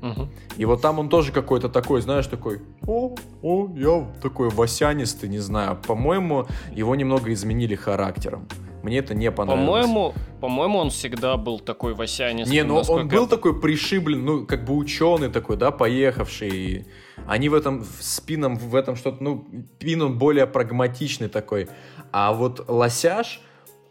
[0.00, 0.30] Мгм.
[0.56, 5.38] И вот там он тоже какой-то такой, знаешь, такой, о, о, я такой васянистый, не
[5.38, 5.78] знаю.
[5.86, 8.48] По-моему, его немного изменили характером.
[8.82, 9.66] Мне это не понравилось.
[9.86, 12.56] по-моему, по-моему, он всегда был такой васянистый.
[12.56, 16.86] Не, ну он насколько был я- такой пришиблен, ну, как бы ученый такой, да, поехавший.
[17.26, 19.46] Они в этом, с Пином в этом что-то, ну,
[19.78, 21.68] Пин он более прагматичный такой.
[22.10, 23.42] А вот Лосяш,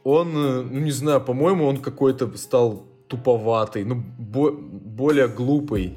[0.04, 5.96] он, э, ну, не знаю, по-моему, он какой-то стал туповатый, ну, бо- более глупый,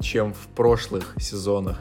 [0.00, 1.80] чем в прошлых сезонах.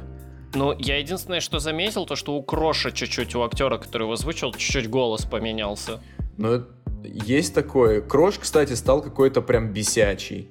[0.56, 4.52] Ну, я единственное, что заметил, то, что у Кроша чуть-чуть, у актера, который его озвучил,
[4.52, 6.00] чуть-чуть голос поменялся.
[6.38, 6.68] Это-
[7.04, 8.02] есть такое.
[8.02, 10.50] Крош, кстати, стал какой-то прям бесячий.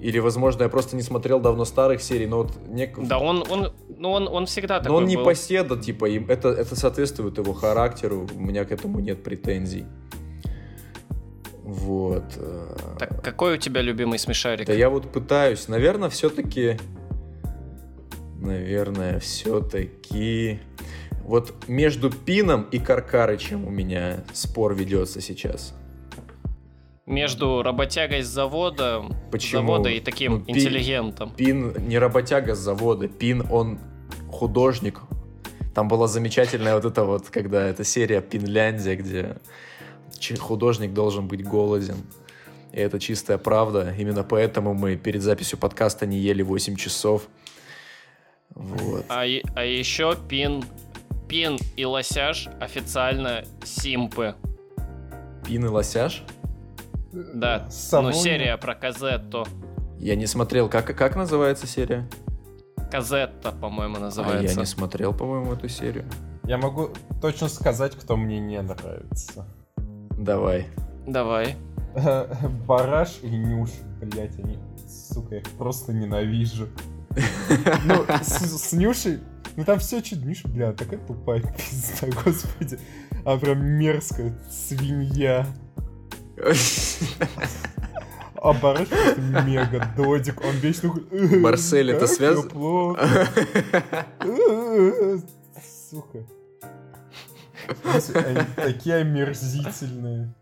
[0.00, 3.72] Или, возможно, я просто не смотрел давно старых серий, но вот нек- Да, он, он,
[3.98, 5.24] ну, он, он всегда такой Но он не был.
[5.24, 9.84] поседа, типа, им это, это соответствует его характеру, у меня к этому нет претензий.
[11.68, 12.24] Вот.
[12.36, 14.66] э, Так, какой у тебя любимый смешарик?
[14.66, 16.78] Да я вот пытаюсь, наверное, все-таки...
[18.40, 20.60] Наверное, все-таки...
[21.24, 25.74] Вот между Пином и Каркарычем у меня спор ведется сейчас.
[27.04, 29.60] Между работягой с завода, Почему?
[29.60, 31.30] завода и таким Ну, Пи- интеллигентом.
[31.36, 33.78] Пин не работяга с завода, Пин он
[34.30, 35.00] художник.
[35.74, 39.36] Там была замечательная вот эта вот, когда эта серия Пинляндия, где
[40.38, 41.96] художник должен быть голоден.
[42.72, 43.94] И это чистая правда.
[43.96, 47.28] Именно поэтому мы перед записью подкаста не ели 8 часов.
[48.54, 49.04] Вот.
[49.08, 49.22] А,
[49.54, 50.64] а еще Пин,
[51.28, 54.34] Пин и Лосяш официально симпы.
[55.46, 56.24] Пин и лосяж?
[57.12, 58.12] Да, ну Савоня.
[58.12, 59.46] серия про Казетту.
[59.98, 60.68] Я не смотрел.
[60.68, 62.08] Как, как называется серия?
[62.90, 64.58] Казетта, по-моему, А я называется.
[64.60, 66.04] не смотрел, по-моему, эту серию.
[66.44, 69.46] Я могу точно сказать, кто мне не нравится.
[70.18, 70.66] Давай.
[71.06, 71.56] Давай.
[72.66, 73.70] Бараш и Нюш,
[74.02, 76.68] блять, они, сука, я их просто ненавижу.
[77.84, 79.20] Ну, с, с Нюшей,
[79.56, 82.78] ну там все чуть Нюша, бля, такая тупая пизда, господи.
[83.24, 85.46] А прям мерзкая свинья.
[88.36, 90.94] А Бараш просто мега додик, он вечно...
[91.10, 93.28] Марсель, это «Как связ- я плохо».
[95.90, 96.18] Сука.
[98.14, 100.34] Они такие омерзительные.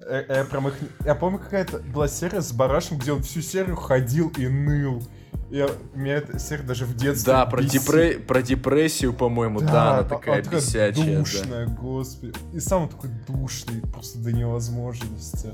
[0.00, 0.74] Э, Я, прям их...
[1.04, 5.02] я помню, какая-то была серия с Барашем, где он всю серию ходил и ныл.
[5.50, 7.82] Я, меня эта серия даже в детстве Да, про, бесит.
[7.82, 10.92] депре- про депрессию, по-моему, да, она такая она бесячая.
[11.12, 11.18] да.
[11.20, 12.32] душная, господи.
[12.52, 15.50] И сам такой душный, просто до невозможности.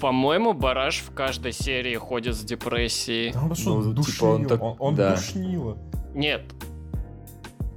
[0.00, 3.32] По-моему, Бараш в каждой серии ходит с депрессией.
[3.32, 4.34] Да он что, Ну, типа, душнило.
[4.34, 5.14] он так- он, он да.
[5.16, 5.78] душнило.
[6.14, 6.42] Нет.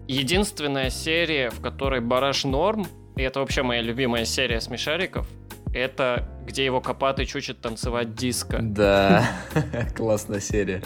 [0.08, 5.28] Единственная серия, в которой Бараш норм, и это вообще моя любимая серия смешариков,
[5.74, 8.60] это где его Копатыч учит танцевать диско.
[8.62, 9.30] Да,
[9.96, 10.82] классная серия.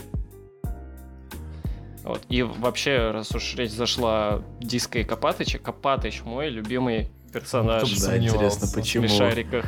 [2.04, 2.24] Вот.
[2.30, 8.18] И вообще, раз уж речь зашла диско и Копатыче, Копатыч мой любимый персонаж в Да,
[8.18, 9.66] интересно, почему смешариках.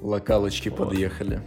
[0.00, 1.42] локалочки подъехали.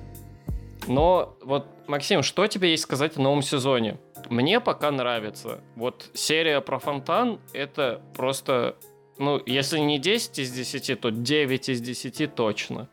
[0.87, 3.97] Но вот, Максим, что тебе есть сказать о новом сезоне?
[4.29, 5.61] Мне пока нравится.
[5.75, 8.75] Вот серия про фонтан— это просто...
[9.17, 12.89] Ну, если не 10 из 10, то 9 из 10 точно.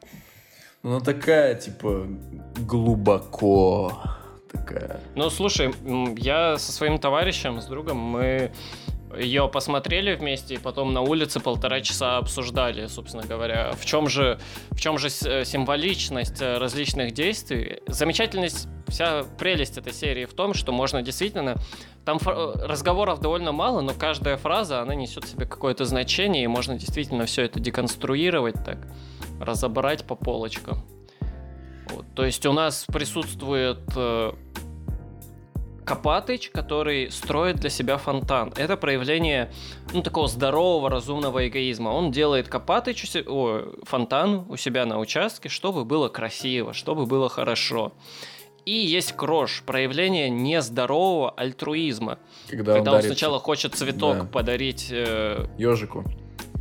[0.83, 2.07] Ну, такая, типа,
[2.59, 3.93] глубоко
[4.53, 5.01] такая.
[5.15, 5.73] Ну, слушай,
[6.19, 8.53] я со своим товарищем, с другом, мы
[9.19, 14.39] ее посмотрели вместе и потом на улице полтора часа обсуждали, собственно говоря, в чем же,
[14.71, 17.81] в чем же э, символичность э, различных действий.
[17.87, 21.57] Замечательность, вся прелесть этой серии в том, что можно действительно...
[22.05, 26.49] Там э, разговоров довольно мало, но каждая фраза, она несет в себе какое-то значение, и
[26.49, 28.79] можно действительно все это деконструировать так,
[29.41, 30.85] разобрать по полочкам.
[31.91, 33.81] Вот, то есть у нас присутствует
[35.85, 38.53] Копатыч, который строит для себя фонтан.
[38.57, 39.51] Это проявление
[39.93, 41.89] ну, такого здорового, разумного эгоизма.
[41.89, 47.93] Он делает Копатыч, о, фонтан у себя на участке, чтобы было красиво, чтобы было хорошо.
[48.65, 52.19] И есть крош, проявление нездорового альтруизма.
[52.49, 54.25] Когда, когда он, он, сначала хочет цветок Да.
[54.25, 56.05] подарить э, ежику.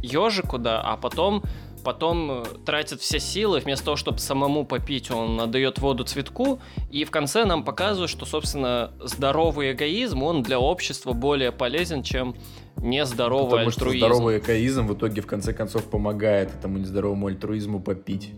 [0.01, 1.43] ежику, да, а потом,
[1.83, 7.03] потом э, тратит все силы, вместо того, чтобы самому попить, он отдает воду цветку, и
[7.03, 12.35] в конце нам показывают, что, собственно, здоровый эгоизм, он для общества более полезен, чем
[12.77, 14.05] нездоровый Потому что альтруизм.
[14.05, 18.31] здоровый эгоизм в итоге в конце концов помогает этому нездоровому альтруизму попить.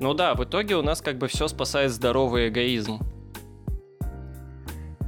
[0.00, 3.00] Ну да, в итоге у нас как бы все спасает здоровый эгоизм.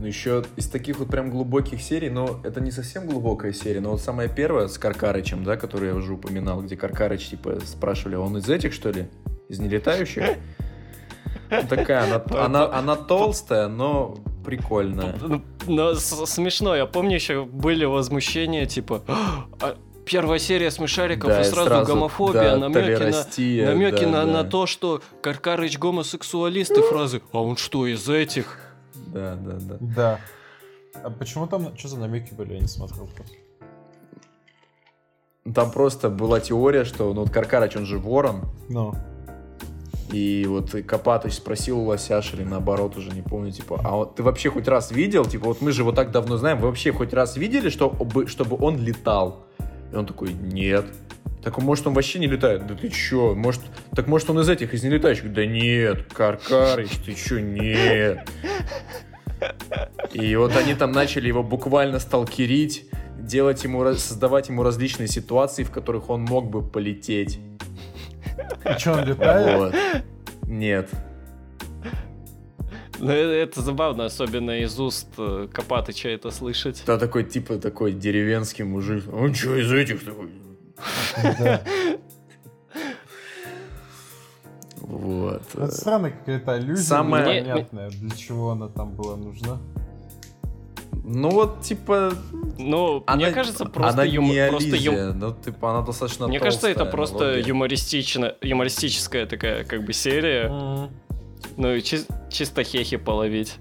[0.01, 3.91] Ну, еще из таких вот прям глубоких серий, но это не совсем глубокая серия, но
[3.91, 8.21] вот самая первая с Каркарычем, да, которую я уже упоминал, где Каркарыч, типа, спрашивали, «А
[8.21, 9.09] он из этих, что ли?
[9.51, 10.25] Из нелетающих?
[11.51, 15.17] Ну, Такая, она, она, она толстая, но прикольная.
[15.21, 19.03] Ну, Но смешно, я помню еще были возмущения, типа,
[19.61, 24.25] «А, первая серия смешариков Да, и и сразу, гомофобия, да, намеки на, намеки да, на,
[24.25, 24.33] да.
[24.33, 28.70] на то, что Каркарыч гомосексуалист и фразы «А он что, из этих?»
[29.13, 29.77] Да, да, да.
[29.81, 30.21] Да.
[31.03, 33.35] А почему там, что за намеки были, я не смотрел просто.
[35.55, 38.95] Там просто была теория, что, ну, вот Каркарыч, он же ворон, Ну.
[40.13, 44.25] И вот Копатыч спросил у Лосяш или наоборот уже, не помню, типа, а вот ты
[44.25, 47.13] вообще хоть раз видел, типа, вот мы же его так давно знаем, вы вообще хоть
[47.13, 49.47] раз видели, чтобы, чтобы он летал?
[49.93, 50.87] И он такой, нет.
[51.43, 52.67] Так может он вообще не летает?
[52.67, 53.35] Да ты чё?
[53.35, 53.63] Может,
[53.97, 55.33] так может он из этих, из нелетающих?
[55.33, 58.29] Да нет, Каркарыч, ты чё, нет.
[60.13, 65.71] И вот они там начали его буквально сталкерить, делать ему, создавать ему различные ситуации, в
[65.71, 67.39] которых он мог бы полететь.
[68.65, 69.59] И что, он летает?
[69.59, 69.75] Вот.
[70.47, 70.91] Нет.
[72.99, 76.83] Ну, э- это забавно, особенно из уст э, Копатыча это слышать.
[76.87, 79.05] Да, такой, типа, такой деревенский мужик.
[79.11, 80.29] Он что из этих такой?
[84.81, 85.43] Вот.
[85.55, 89.59] Ну, Это странная какая-то аллюзия Самое- непонятная, для чего она там была нужна.
[91.05, 92.13] Ну вот, типа...
[92.59, 96.29] Ну, она- мне кажется, просто, она юм- не просто ю- аллюзия, ну, типа, она достаточно
[96.29, 97.49] Мне кажется, это толстая просто аналогия.
[97.49, 100.49] юмористично, юмористическая такая, как бы, серия.
[101.57, 103.57] Ну, и чис- чисто хехи половить.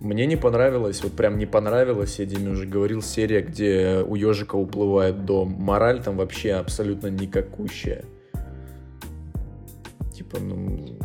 [0.00, 4.54] Мне не понравилось, вот прям не понравилось, я Диме уже говорил, серия, где у ежика
[4.54, 5.56] уплывает дом.
[5.58, 8.04] Мораль там вообще абсолютно никакущая.
[10.14, 10.98] Типа, ну...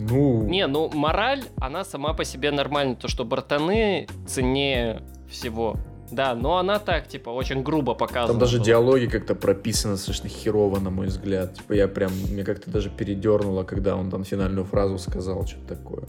[0.00, 0.44] Ну...
[0.44, 5.76] Не, ну, мораль, она сама по себе нормальна, то, что братаны ценнее всего.
[6.12, 8.34] Да, но она так, типа, очень грубо показана.
[8.34, 8.66] Там даже была.
[8.66, 11.54] диалоги как-то прописаны совершенно херово, на мой взгляд.
[11.54, 16.04] Типа я прям, мне как-то даже передернуло, когда он там финальную фразу сказал, что-то такое.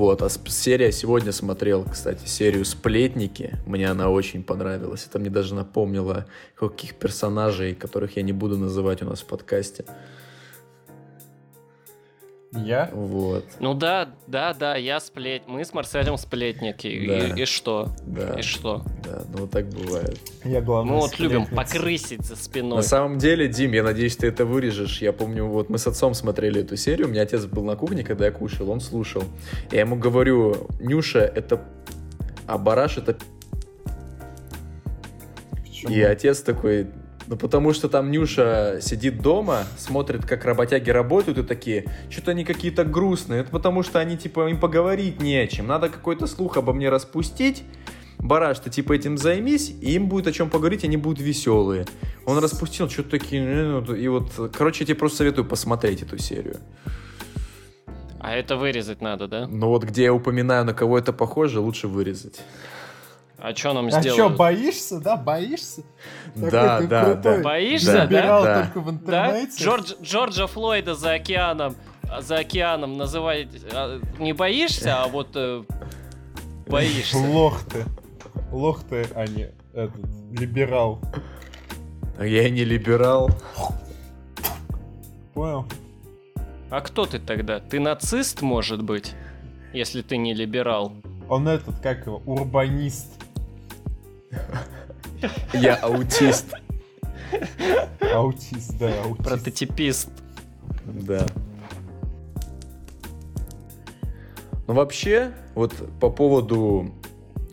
[0.00, 3.58] Вот, а серия сегодня смотрел, кстати, серию «Сплетники».
[3.66, 5.04] Мне она очень понравилась.
[5.06, 9.84] Это мне даже напомнило каких персонажей, которых я не буду называть у нас в подкасте.
[12.52, 12.90] Я?
[12.92, 13.44] Вот.
[13.60, 15.42] Ну да, да, да, я сплет...
[15.46, 17.06] Мы с Марселем сплетники.
[17.06, 17.28] Да.
[17.28, 17.90] И, и что?
[18.04, 18.34] Да.
[18.38, 18.82] И что?
[19.04, 20.18] Да, ну вот так бывает.
[20.44, 21.54] Я главный Мы вот любим сплетница.
[21.54, 22.76] покрысить за спиной.
[22.76, 25.00] На самом деле, Дим, я надеюсь, ты это вырежешь.
[25.00, 28.02] Я помню, вот мы с отцом смотрели эту серию, у меня отец был на кухне,
[28.02, 29.22] когда я кушал, он слушал.
[29.70, 31.62] Я ему говорю, Нюша, это...
[32.46, 33.16] А Бараш это...
[35.62, 35.92] Почему?
[35.92, 36.88] И отец такой,
[37.30, 42.44] ну потому что там Нюша сидит дома, смотрит, как работяги работают, и такие, что-то они
[42.44, 43.42] какие-то грустные.
[43.42, 45.68] Это потому что они, типа, им поговорить не о чем.
[45.68, 47.62] Надо какой-то слух обо мне распустить.
[48.18, 51.86] Бараш, ты типа этим займись, и им будет о чем поговорить, они будут веселые.
[52.26, 56.18] Он распустил что-то такие, э, ну, и вот, короче, я тебе просто советую посмотреть эту
[56.18, 56.56] серию.
[58.18, 59.46] А это вырезать надо, да?
[59.46, 62.42] Но вот где я упоминаю, на кого это похоже, лучше вырезать.
[63.42, 64.36] А что нам А что, сделают?
[64.36, 65.16] боишься, да?
[65.16, 65.82] Боишься?
[66.34, 67.36] Такой Да, да, крутой.
[67.38, 67.42] да.
[67.42, 68.62] Боишься, Да, Забирал да.
[68.64, 68.90] только в Да?
[69.26, 69.64] интернете.
[69.64, 71.74] Джордж, Джорджа Флойда за океаном,
[72.08, 75.62] а, за океаном называть а, не боишься, а вот э,
[76.66, 77.16] боишься.
[77.16, 77.84] Лох ты.
[78.52, 79.96] Лох ты, а не этот,
[80.32, 81.00] либерал.
[82.18, 83.30] А я не либерал.
[85.32, 85.64] Понял?
[86.70, 87.60] А кто ты тогда?
[87.60, 89.14] Ты нацист, может быть?
[89.72, 90.92] Если ты не либерал.
[91.28, 93.06] Он этот, как его, урбанист.
[95.52, 96.46] Я аутист.
[98.14, 99.28] Аутист, да, аутист.
[99.28, 100.10] Прототипист.
[100.86, 101.26] Да.
[104.66, 106.92] Ну вообще, вот по поводу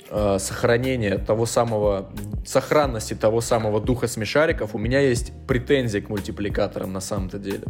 [0.10, 2.12] э, сохранения того самого,
[2.46, 7.66] сохранности того самого духа смешариков, у меня есть претензия к мультипликаторам на самом-то деле.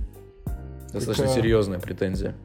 [0.92, 2.36] Достаточно Это- серьезная претензия.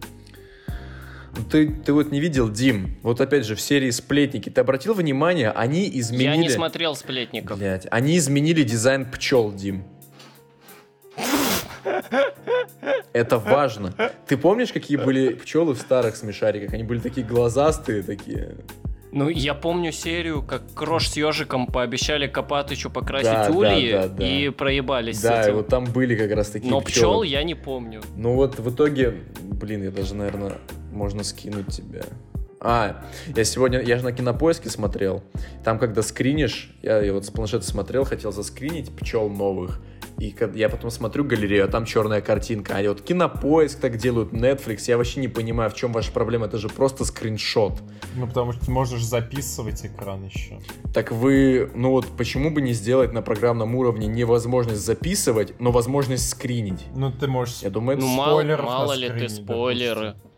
[1.51, 5.51] Ты, ты вот не видел, Дим, вот опять же в серии «Сплетники», ты обратил внимание,
[5.51, 6.25] они изменили...
[6.25, 7.59] Я не смотрел сплетников.
[7.59, 9.85] Блядь, они изменили дизайн пчел, Дим.
[13.13, 13.95] Это важно.
[14.27, 16.73] Ты помнишь, какие были пчелы в старых смешариках?
[16.75, 18.57] Они были такие глазастые, такие.
[19.13, 24.09] Ну, я помню серию, как Крош с ежиком пообещали Копатычу покрасить Да, да, ульи да,
[24.09, 24.27] да.
[24.27, 25.57] и проебались с Да, и этим.
[25.57, 27.27] вот там были как раз такие Но пчел пчелы.
[27.27, 28.01] я не помню.
[28.17, 30.53] Ну вот в итоге, блин, я даже, наверное,
[30.93, 32.05] можно скинуть тебя.
[32.59, 33.05] А,
[33.37, 35.23] я сегодня, я же на кинопоиске смотрел.
[35.63, 39.81] Там, когда скринишь, я, я вот с планшета смотрел, хотел заскринить пчел новых.
[40.23, 42.77] И я потом смотрю галерею, а там черная картинка.
[42.77, 44.85] А вот кинопоиск так делают, Netflix.
[44.87, 46.47] Я вообще не понимаю, в чем ваша проблема.
[46.47, 47.83] Это же просто скриншот.
[48.15, 50.61] Ну, потому что ты можешь записывать экран еще.
[50.95, 56.29] Так вы, ну вот почему бы не сделать на программном уровне невозможность записывать, но возможность
[56.29, 56.87] скринить?
[56.95, 57.59] Ну, ты можешь...
[57.63, 60.15] Я думаю, это Ну, мало, мало ли ты спойлеры.
[60.23, 60.32] Ну,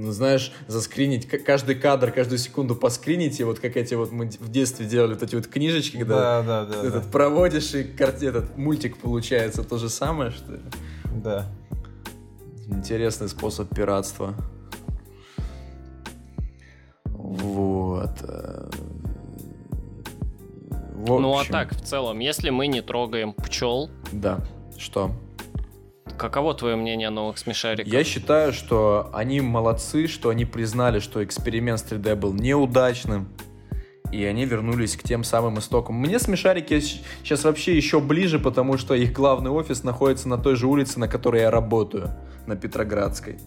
[0.00, 4.86] знаешь, заскринить каждый кадр, каждую секунду поскринить, и вот как эти вот мы в детстве
[4.86, 7.10] делали вот эти вот книжечки, когда Да, да, да, этот да.
[7.10, 10.60] проводишь и карте, этот мультик получается то же самое, что ли?
[11.22, 11.46] Да.
[12.68, 14.34] Интересный способ пиратства.
[17.04, 18.16] Вот.
[18.22, 18.70] э,
[20.94, 24.40] в Ну а общем, так, в целом, если мы не трогаем пчел, Да.
[24.78, 25.12] Что?
[26.22, 27.92] Каково твое мнение о новых смешариках?
[27.92, 33.28] Я считаю, что они молодцы, что они признали, что эксперимент с 3D был неудачным,
[34.10, 35.96] и они вернулись к тем самым истокам.
[35.96, 40.66] Мне смешарики сейчас вообще еще ближе, потому что их главный офис находится на той же
[40.66, 42.10] улице, на которой я работаю,
[42.46, 43.38] на Петроградской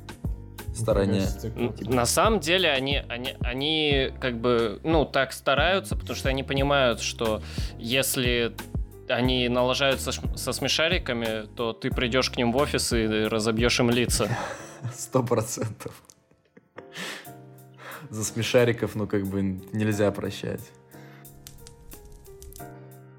[0.76, 1.22] стороне.
[1.56, 6.44] Н- На самом деле они, они, они как бы, ну, так стараются, потому что они
[6.44, 7.42] понимают, что
[7.80, 8.54] если
[9.10, 14.30] они налажаются со смешариками, то ты придешь к ним в офис и разобьешь им лица.
[14.94, 15.94] Сто процентов.
[18.10, 19.42] За смешариков, ну, как бы,
[19.74, 20.62] нельзя прощать.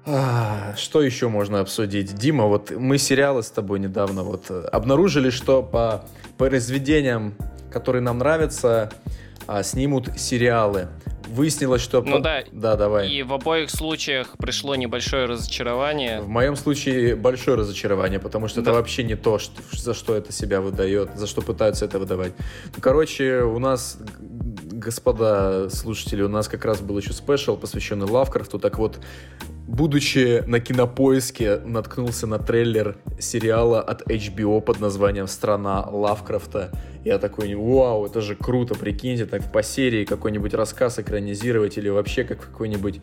[0.05, 2.15] А, Что еще можно обсудить?
[2.15, 6.05] Дима, вот мы сериалы с тобой недавно вот э, обнаружили, что по
[6.37, 7.35] произведениям,
[7.69, 8.89] которые нам нравятся,
[9.47, 10.87] а, снимут сериалы.
[11.29, 12.01] Выяснилось, что...
[12.01, 13.09] Ну да, Да, давай.
[13.11, 16.21] И в обоих случаях пришло небольшое разочарование.
[16.21, 18.77] В моем случае большое разочарование, потому что это Да.
[18.77, 22.33] вообще не то, что- за что это себя выдает, за что пытаются это выдавать.
[22.75, 23.97] Ну, короче, у нас,
[24.71, 28.59] господа слушатели, у нас как раз был еще спешл, посвященный Лавкрафту.
[28.59, 28.99] Так вот,
[29.67, 36.71] будучи на кинопоиске, наткнулся на трейлер сериала от HBO под названием «Страна Лавкрафта».
[37.07, 42.25] Я такой, вау, это же круто, прикиньте, так по серии какой-нибудь рассказ экранизировать или вообще
[42.25, 42.99] как какой-нибудь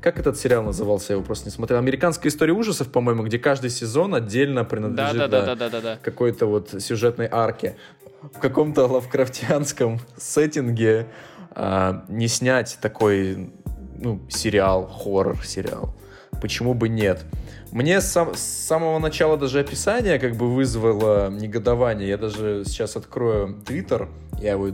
[0.00, 1.80] как этот сериал назывался, я его просто не смотрел.
[1.80, 5.98] Американская история ужасов, по-моему, где каждый сезон отдельно принадлежит да, да, да, да, да, да.
[6.00, 7.74] какой-то вот сюжетной арке.
[8.22, 11.08] В каком-то лавкрафтианском сеттинге
[11.50, 13.52] а, не снять такой
[13.98, 15.96] ну, сериал, хоррор-сериал.
[16.40, 17.24] Почему бы нет?
[17.72, 22.08] Мне сам, с самого начала даже описание как бы вызвало негодование.
[22.08, 24.08] Я даже сейчас открою Твиттер,
[24.40, 24.70] я его,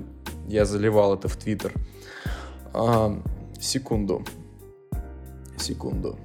[0.49, 1.73] я заливал это в Твиттер.
[2.73, 3.21] А,
[3.61, 4.25] секунду.
[5.59, 6.19] Секунду.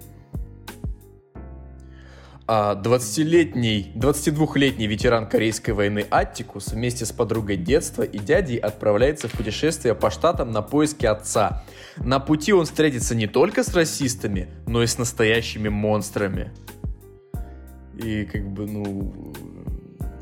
[2.47, 9.31] 20-летний, а, 22-летний ветеран Корейской войны Аттикус вместе с подругой детства и дядей отправляется в
[9.31, 11.63] путешествие по штатам на поиски отца.
[11.97, 16.51] На пути он встретится не только с расистами, но и с настоящими монстрами.
[17.97, 19.33] И как бы, ну,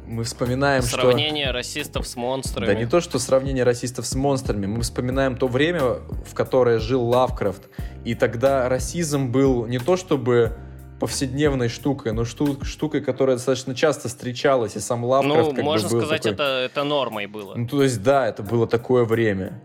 [0.10, 1.54] мы вспоминаем, сравнение что...
[1.54, 2.66] расистов с монстрами.
[2.66, 4.66] Да не то, что сравнение расистов с монстрами.
[4.66, 5.82] Мы вспоминаем то время,
[6.26, 7.70] в которое жил Лавкрафт.
[8.06, 10.58] И тогда расизм был не то, чтобы
[11.00, 15.88] повседневной штукой, но штук, штукой, которая достаточно часто встречалась, и сам Лавкрафт Ну, как можно
[15.88, 16.34] бы был сказать, такой...
[16.34, 17.56] это, это нормой было.
[17.56, 19.62] Ну, то есть, да, это было такое время.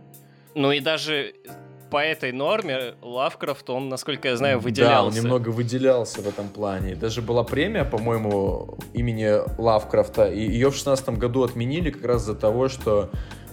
[0.55, 1.35] Ну и даже
[1.95, 4.95] по этой норме Лавкрафт, он, насколько я знаю, выделялся.
[4.97, 6.97] Да, он немного выделялся в этом плане.
[6.97, 9.31] Даже была премия, по-моему, имени
[9.61, 13.11] Лавкрафта, и ее в шестнадцатом году отменили как раз из-за того, что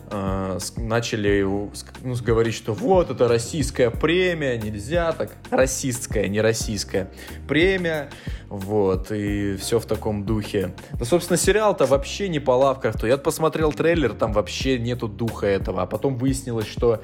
[0.09, 5.33] э, начали ну, говорить, что вот, это российская премия, нельзя так.
[5.51, 7.11] Расистская, не российская
[7.47, 8.09] премия.
[8.49, 10.73] Вот, и все в таком духе.
[10.93, 13.05] Да, собственно, сериал-то вообще не по Лавкрафту.
[13.05, 15.83] Я посмотрел трейлер, там вообще нету духа этого.
[15.83, 17.03] А потом выяснилось, что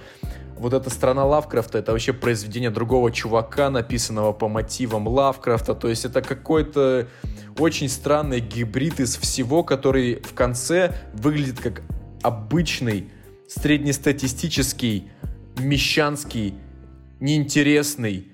[0.60, 5.76] вот эта страна Лавкрафта, это вообще произведение другого чувака, написанного по мотивам Лавкрафта.
[5.76, 7.08] То есть это какой-то
[7.58, 11.82] очень странный гибрид из всего, который в конце выглядит как
[12.22, 13.10] обычный,
[13.48, 15.10] среднестатистический,
[15.58, 16.56] мещанский,
[17.20, 18.32] неинтересный,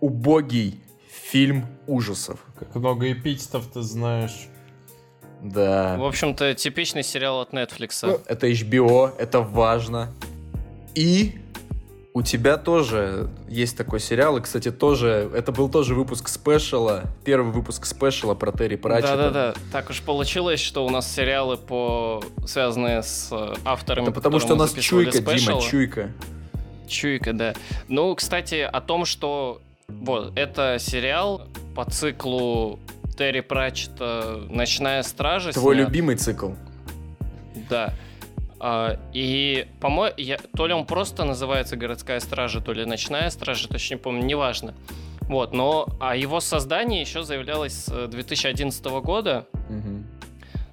[0.00, 0.80] убогий
[1.30, 2.40] фильм ужасов.
[2.58, 4.48] Как много эпитетов ты знаешь.
[5.42, 5.96] Да.
[5.96, 7.98] В общем-то, типичный сериал от Netflix.
[8.02, 10.12] Ну, это HBO, это важно.
[10.94, 11.38] И
[12.14, 17.52] у тебя тоже есть такой сериал, и, кстати, тоже, это был тоже выпуск спешала, первый
[17.52, 19.16] выпуск спешала про Терри Пратчета.
[19.16, 22.20] Да-да-да, так уж получилось, что у нас сериалы, по...
[22.44, 25.60] связанные с э, авторами, Это потому что у нас чуйка, спешала.
[25.60, 26.12] Дима, чуйка.
[26.88, 27.54] Чуйка, да.
[27.86, 32.80] Ну, кстати, о том, что вот, это сериал по циклу
[33.16, 35.52] Терри Пратчета «Ночная стража».
[35.52, 35.88] Твой снят.
[35.88, 36.50] любимый цикл.
[37.68, 37.94] Да.
[38.60, 43.94] А, и, по-моему, то ли он просто называется «Городская стража», то ли «Ночная стража», точно
[43.94, 44.74] не помню, неважно.
[45.22, 49.46] Вот, но о его создании еще заявлялось с 2011 года.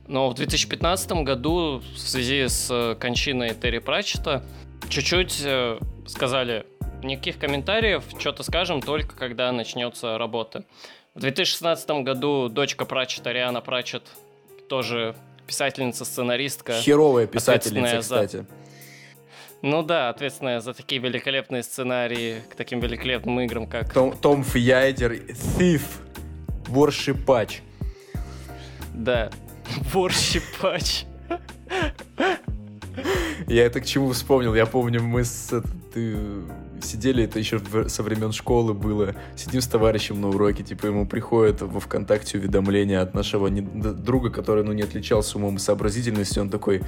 [0.08, 4.44] Но в 2015 году в связи с кончиной Терри Пратчета
[4.88, 6.66] чуть-чуть э, сказали,
[7.02, 10.64] никаких комментариев, что-то скажем только когда начнется работа.
[11.16, 14.04] В 2016 году дочка Пратчета, Риана Пратчет,
[14.70, 15.16] тоже
[15.46, 16.74] писательница-сценаристка.
[16.74, 18.38] Херовая писательница, кстати.
[18.38, 18.46] За...
[19.62, 23.92] Ну да, ответственная за такие великолепные сценарии к таким великолепным играм, как...
[23.92, 25.82] Том, Том Фьяйдер, Thief,
[26.68, 27.62] Вор-шипач.
[28.94, 29.32] Да,
[29.92, 31.06] Вор-шипач.
[33.48, 34.54] Я это к чему вспомнил?
[34.56, 35.62] Я помню, мы с...
[35.94, 36.18] Ты
[36.86, 41.62] сидели, это еще со времен школы было, сидим с товарищем на уроке, типа ему приходит
[41.62, 46.84] во ВКонтакте уведомление от нашего друга, который, ну, не отличался умом и сообразительностью, он такой,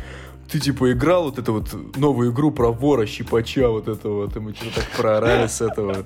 [0.49, 4.53] ты, типа, играл вот эту вот новую игру про вора, щипача вот этого, и мы
[4.53, 6.05] что-то так проорали с этого.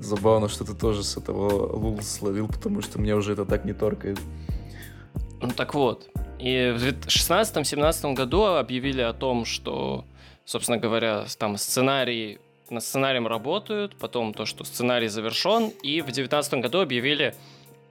[0.00, 3.72] Забавно, что ты тоже с этого лул словил, потому что мне уже это так не
[3.72, 4.18] торкает.
[5.40, 6.08] Ну так вот,
[6.38, 10.04] и в 2016-2017 году объявили о том, что,
[10.44, 12.38] собственно говоря, там сценарий
[12.70, 17.34] над сценарием работают, потом то, что сценарий завершен, и в 2019 году объявили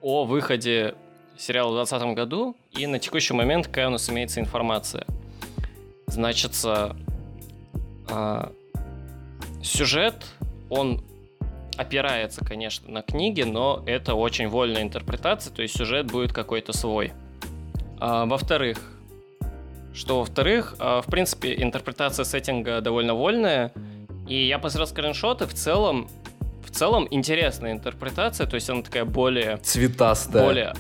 [0.02, 0.96] о выходе
[1.38, 5.06] сериала в 2020 году, и на текущий момент какая у нас имеется информация.
[6.08, 6.96] Значится,
[8.10, 8.50] э,
[9.64, 10.26] сюжет,
[10.70, 11.04] он
[11.78, 17.14] опирается, конечно, на книги, но это очень вольная интерпретация, то есть сюжет будет какой-то свой.
[18.00, 18.80] А, во-вторых,
[19.94, 23.72] что во-вторых, а, в принципе, интерпретация сеттинга довольно вольная,
[24.28, 26.08] и я посмотрел скриншоты, в целом,
[26.64, 29.58] в целом интересная интерпретация, то есть она такая более...
[29.58, 30.44] Цветастая.
[30.44, 30.74] Более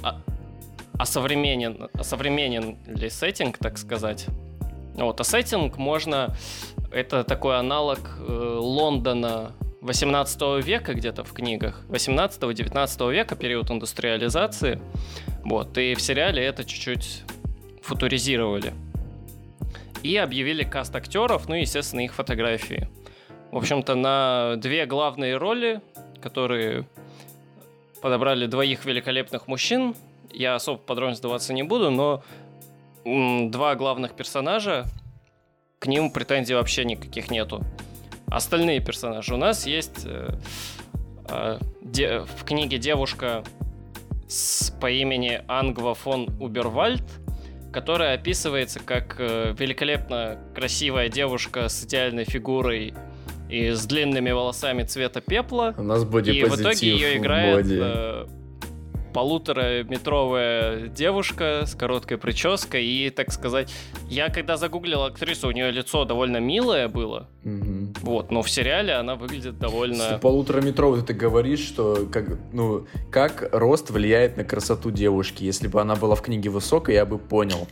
[0.98, 4.28] осовременен, осовременен ли сеттинг, так сказать.
[4.96, 6.36] Вот, а сеттинг можно...
[6.92, 11.84] Это такой аналог э, Лондона 18 века где-то в книгах.
[11.90, 14.80] 18-19 века, период индустриализации.
[15.44, 17.24] Вот, и в сериале это чуть-чуть
[17.84, 18.74] футуризировали.
[20.04, 22.90] И объявили каст актеров, ну и, естественно, их фотографии.
[23.56, 25.80] В общем-то, на две главные роли,
[26.22, 26.86] которые
[28.02, 29.96] подобрали двоих великолепных мужчин.
[30.30, 32.22] Я особо подробно сдаваться не буду, но
[33.06, 34.84] два главных персонажа,
[35.80, 37.64] к ним претензий вообще никаких нету.
[38.28, 40.38] Остальные персонажи у нас есть э,
[41.30, 43.42] э, де, в книге девушка
[44.28, 47.06] с, по имени Ангва фон Убервальд,
[47.72, 52.94] которая описывается как э, великолепно красивая девушка с идеальной фигурой
[53.50, 55.74] и с длинными волосами цвета пепла.
[55.78, 58.28] У нас И в итоге ее играет э,
[59.16, 62.86] полутораметровая девушка с короткой прической.
[62.86, 63.74] И, так сказать,
[64.10, 67.30] я когда загуглил актрису, у нее лицо довольно милое было.
[67.44, 67.94] Мгм.
[68.02, 70.20] Вот, но в сериале она выглядит Если довольно...
[70.22, 75.46] полутораметровый ты говоришь, что как, ну, как рост влияет на красоту девушки.
[75.46, 77.70] Если бы она была в книге высокой, я бы понял.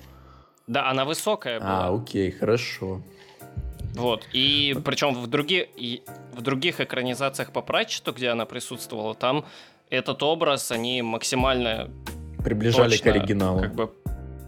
[0.67, 1.87] Да, она высокая была.
[1.87, 3.01] А, окей, хорошо.
[3.93, 4.27] Вот.
[4.33, 5.67] И причем в, други...
[5.75, 9.45] и в других экранизациях по Пратчету, где она присутствовала, там
[9.89, 11.91] этот образ, они максимально
[12.43, 13.61] Приближали точно, к оригиналу.
[13.61, 13.93] Как бы,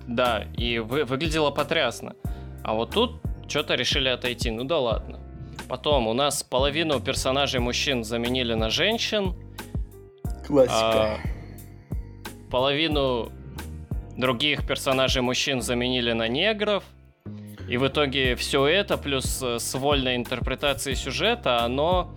[0.07, 2.15] да, и вы, выглядело потрясно.
[2.63, 4.51] А вот тут что-то решили отойти.
[4.51, 5.19] Ну да ладно.
[5.67, 9.35] Потом у нас половину персонажей мужчин заменили на женщин.
[10.69, 11.17] а
[12.51, 13.31] половину
[14.17, 16.83] других персонажей мужчин заменили на негров.
[17.67, 22.13] И в итоге все это, плюс э, с вольной интерпретацией сюжета, оно,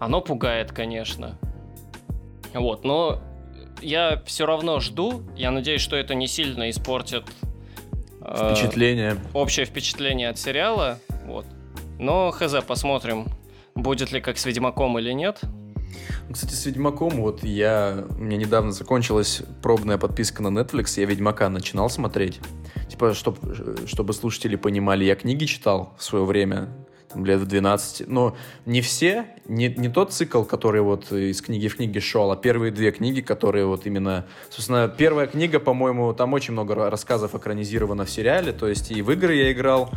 [0.00, 1.38] оно пугает, конечно.
[2.52, 3.22] Вот, но
[3.80, 5.22] я все равно жду.
[5.36, 7.24] Я надеюсь, что это не сильно испортит
[8.22, 9.16] э, Впечатление.
[9.34, 10.98] общее впечатление от сериала.
[11.26, 11.46] Вот.
[11.98, 13.26] Но хз, посмотрим,
[13.76, 15.40] будет ли как с Ведьмаком или нет.
[16.28, 18.04] Ну, Кстати, с Ведьмаком, вот я...
[18.10, 22.40] У меня недавно закончилась пробная подписка на Netflix, я Ведьмака начинал смотреть.
[22.88, 23.38] Типа, чтоб,
[23.86, 26.68] чтобы слушатели понимали, я книги читал в свое время,
[27.12, 28.08] там, лет в 12.
[28.08, 28.36] Но
[28.66, 32.70] не все, не, не тот цикл, который вот из книги в книге шел, а первые
[32.72, 34.26] две книги, которые вот именно...
[34.50, 39.02] Собственно, первая книга, по-моему, там очень много ра- рассказов экранизировано в сериале, то есть и
[39.02, 39.90] в игры я играл,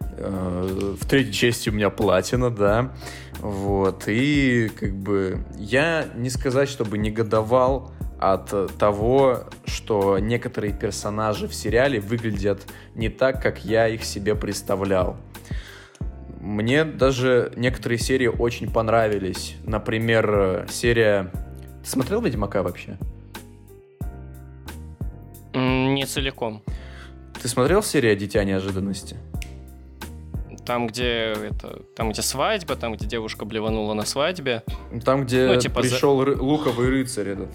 [0.00, 2.92] в третьей части у меня платина, да.
[3.40, 4.04] Вот.
[4.08, 11.54] И как бы я не сказать, чтобы негодовал от э, того, что некоторые персонажи в
[11.54, 15.16] сериале выглядят не так, как я их себе представлял.
[16.40, 19.56] Мне даже некоторые серии очень понравились.
[19.64, 21.30] Например, э, серия...
[21.82, 22.98] Ты смотрел Ведьмака вообще?
[25.54, 26.62] Не целиком.
[27.40, 29.16] Ты смотрел серию «Дитя неожиданности»?
[30.68, 34.62] Там, где это, там, где свадьба, там, где девушка блеванула на свадьбе.
[35.02, 37.48] Там, где Ну, типа за- пришел ры- луковый рыцарь этот.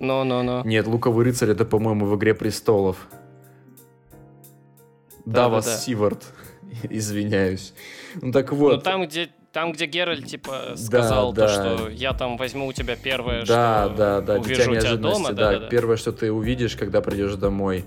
[0.00, 0.62] Но-но-но.
[0.64, 3.06] Нет, луковый рыцарь это, по-моему, в «Игре престолов».
[5.24, 5.82] Давас Да-да-да.
[5.82, 6.24] Сивард.
[6.90, 7.72] Извиняюсь.
[8.20, 8.82] Ну так Ну вот.
[8.82, 11.46] там, где там, где Геральт, типа, сказал да.
[11.46, 15.32] то, что я там возьму у тебя первое, да, что да, да, увижу тебя дома.
[15.32, 17.84] да, Да, да, Первое, что ты увидишь, когда придешь домой.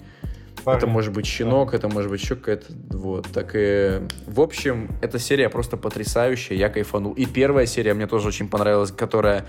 [0.68, 0.80] Парень.
[0.80, 4.02] Это может быть щенок, это может быть еще какая-то, вот, так и...
[4.26, 7.14] В общем, эта серия просто потрясающая, я кайфанул.
[7.14, 9.46] И первая серия мне тоже очень понравилась, которая,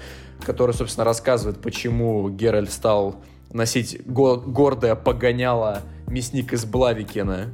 [0.46, 3.16] которая собственно, рассказывает, почему Геральт стал
[3.50, 7.48] носить го- гордое погоняло мясник из Блавикена.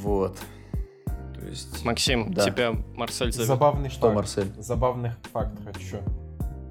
[0.00, 0.38] Вот.
[1.04, 1.84] То есть...
[1.84, 2.46] Максим, Да.
[2.46, 3.46] тебя Марсель зовет.
[3.46, 4.14] Забавный Что, факт.
[4.14, 4.52] Марсель?
[4.56, 5.98] Забавный факт хочу.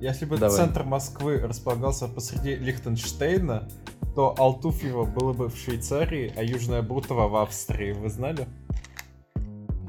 [0.03, 0.57] Если бы Давай.
[0.57, 3.69] центр Москвы располагался посреди Лихтенштейна,
[4.15, 7.93] то Алтуфьево было бы в Швейцарии, а Южная Бутово в Австрии.
[7.93, 8.45] Вы знали?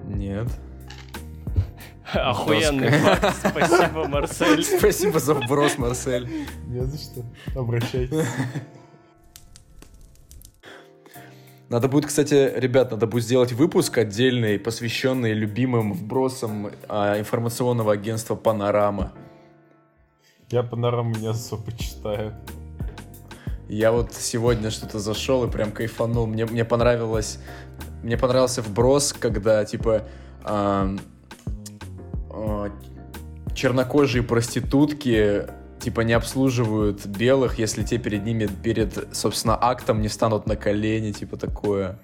[0.04, 0.46] Нет.
[2.12, 3.34] Охуенный факт.
[3.40, 4.62] Спасибо, Марсель.
[4.78, 6.28] Спасибо за вброс, Марсель.
[6.68, 7.24] Не за что.
[7.58, 8.14] Обращайтесь.
[11.70, 18.36] Надо будет, кстати, ребят, надо будет сделать выпуск отдельный, посвященный любимым вбросам а, информационного агентства
[18.36, 19.12] Панорама.
[20.54, 22.32] Я панораму не особо читаю.
[23.68, 26.28] Я вот сегодня что-то зашел и прям кайфанул.
[26.28, 27.40] Мне, мне понравилось,
[28.04, 30.04] мне понравился вброс, когда типа
[30.44, 31.00] ам,
[32.30, 32.70] а,
[33.52, 35.44] чернокожие проститутки
[35.80, 41.10] типа не обслуживают белых, если те перед ними перед, собственно, актом не встанут на колени,
[41.10, 41.98] типа такое.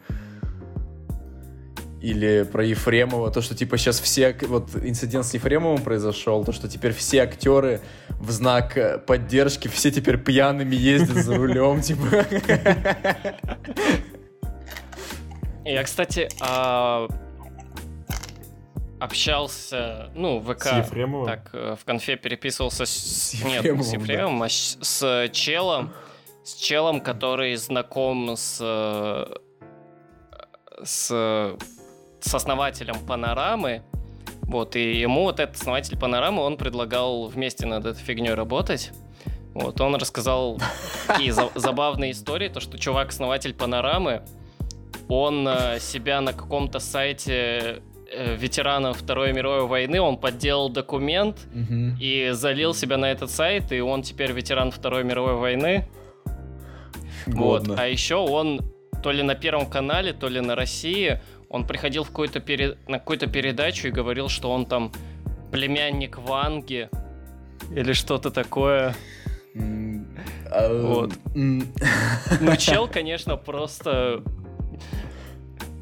[2.01, 6.66] Или про Ефремова, то, что типа сейчас все, вот инцидент с Ефремовым произошел, то, что
[6.66, 12.26] теперь все актеры в знак э, поддержки, все теперь пьяными ездят за рулем, типа.
[15.64, 17.07] Я, кстати, а,
[18.98, 21.26] общался, ну, в ВК, С Ефремовым?
[21.26, 22.90] так, э, в конфе переписывался с...
[22.90, 25.92] С Нет, Ефремовым, с Ефремовым, а с, с челом,
[26.44, 28.59] с челом, который знаком с...
[28.61, 29.26] э,
[30.82, 31.57] с,
[32.24, 33.82] с основателем Панорамы,
[34.42, 38.90] вот, и ему вот этот основатель Панорамы, он предлагал вместе над этой фигней работать.
[39.54, 40.60] Вот, он рассказал
[41.06, 44.22] такие за- забавные истории, то, что чувак-основатель Панорамы,
[45.08, 51.38] он э, себя на каком-то сайте э, ветераном Второй мировой войны, он подделал документ
[52.00, 55.88] и залил себя на этот сайт, и он теперь ветеран Второй мировой войны.
[57.26, 57.68] Вот.
[57.78, 58.60] А еще он
[59.03, 62.98] то ли на Первом канале, то ли на России, он приходил в какую-то пере- на
[62.98, 64.92] какую-то передачу и говорил, что он там
[65.51, 66.88] племянник Ванги
[67.74, 68.94] или что-то такое.
[69.55, 71.12] Вот.
[71.34, 74.22] Ну, чел, конечно, просто...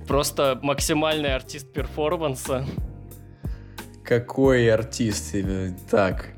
[0.06, 2.64] Просто максимальный артист перформанса.
[4.02, 5.34] Какой артист?
[5.90, 6.30] Так.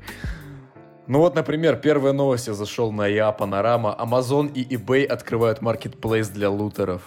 [1.11, 3.93] Ну вот, например, первая новость, я зашел на ИА Панорама.
[3.99, 7.01] Amazon и eBay открывают маркетплейс для лутеров.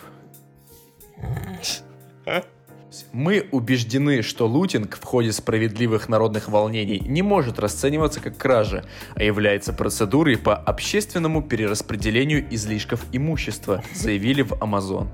[3.13, 8.85] Мы убеждены, что лутинг в ходе справедливых народных волнений не может расцениваться как кража,
[9.15, 15.09] а является процедурой по общественному перераспределению излишков имущества, заявили в Amazon.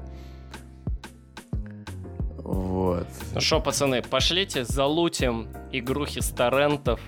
[2.38, 3.06] Вот.
[3.34, 7.00] Ну что, пацаны, пошлите залутим игрухи с торрентов.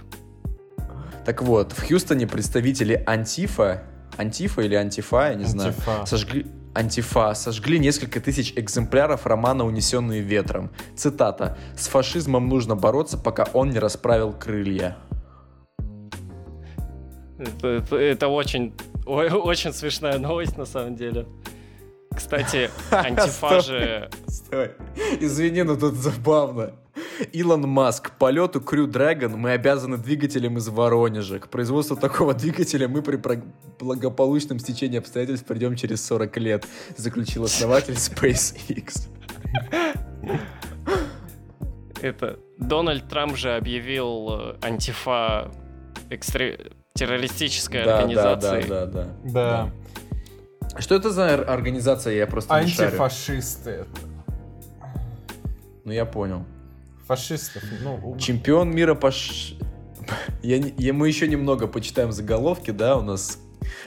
[1.25, 3.83] Так вот, в Хьюстоне представители Антифа,
[4.19, 6.07] Антифа или Антифа, я не знаю, Антифа.
[6.07, 10.71] сожгли, Антифа сожгли несколько тысяч экземпляров романа «Унесенные ветром».
[10.97, 11.57] Цитата.
[11.77, 14.97] «С фашизмом нужно бороться, пока он не расправил крылья».
[17.39, 18.73] Это, это- это очень,
[19.07, 21.27] ой, очень смешная новость на самом деле.
[22.15, 24.11] Кстати, антифа же...
[24.29, 24.73] Стой.
[25.21, 26.73] Извини, но тут забавно.
[27.33, 28.11] Илон Маск.
[28.19, 31.39] Полету Crew Dragon мы обязаны двигателем из Воронежа.
[31.39, 33.19] К производству такого двигателя мы при
[33.79, 36.67] благополучном стечении обстоятельств придем через 40 лет,
[36.97, 39.09] заключил основатель SpaceX.
[42.01, 45.53] Это Дональд Трамп же объявил э, антифа
[46.11, 48.69] экстре- террористической Да, да, организацией.
[48.69, 49.71] да, да, да.
[50.73, 50.81] Да.
[50.81, 52.89] Что это за ор- организация, я просто не шарю.
[52.89, 53.85] Антифашисты.
[55.85, 56.45] Ну, я понял.
[57.07, 57.63] Фашистов.
[57.83, 59.11] Ну, Чемпион мира по...
[59.11, 59.55] ш-
[60.43, 63.39] Я, не- я- мы еще немного почитаем заголовки, да, у нас...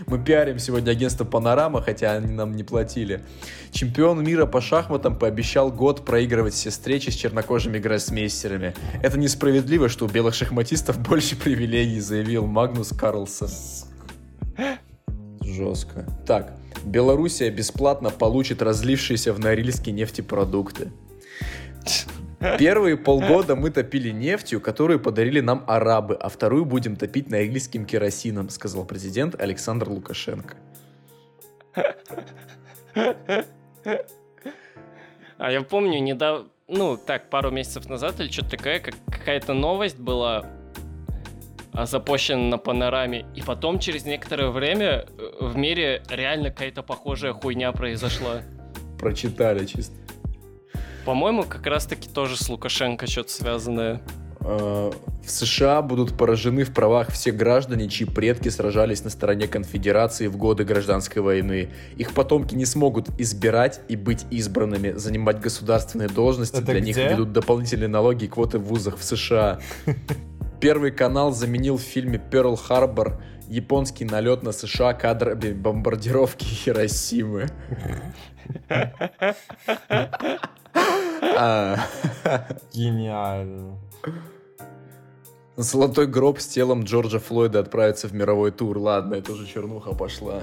[0.08, 3.24] Мы пиарим сегодня агентство Панорама, хотя они нам не платили.
[3.72, 8.74] Чемпион мира по шахматам пообещал год проигрывать все встречи с чернокожими гроссмейстерами.
[9.04, 13.50] Это несправедливо, что у белых шахматистов больше привилегий, заявил Магнус Карлсон.
[15.42, 16.08] Жестко.
[16.26, 16.54] Так,
[16.86, 20.92] Белоруссия бесплатно получит разлившиеся в Норильске нефтепродукты.
[22.58, 28.50] Первые полгода мы топили нефтью, которую подарили нам арабы, а вторую будем топить норильским керосином,
[28.50, 30.56] сказал президент Александр Лукашенко.
[35.38, 40.00] А я помню, недавно, ну, так, пару месяцев назад или что-то такое, как, какая-то новость
[40.00, 40.46] была
[41.74, 47.34] а, запущена на панораме, и потом через некоторое время э, в мире реально какая-то похожая
[47.34, 48.42] хуйня произошла.
[48.98, 50.05] Прочитали чисто.
[51.06, 54.02] По-моему, как раз-таки тоже с Лукашенко что-то связанное.
[54.42, 54.92] Э,
[55.24, 60.38] В США будут поражены в правах все граждане, чьи предки сражались на стороне конфедерации в
[60.38, 61.70] годы гражданской войны.
[61.98, 66.58] Их потомки не смогут избирать и быть избранными, занимать государственные должности.
[66.58, 67.10] Это Для них где?
[67.10, 69.60] введут дополнительные налоги и квоты в вузах в США.
[70.60, 77.48] Первый канал заменил в фильме «Перл Харбор» японский налет на США кадрами бомбардировки Хиросимы.
[82.74, 83.78] Гениально.
[85.58, 88.78] Золотой гроб с телом Джорджа Флойда отправится в мировой тур.
[88.78, 90.42] Ладно, это уже чернуха пошла.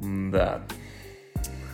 [0.00, 0.62] Да.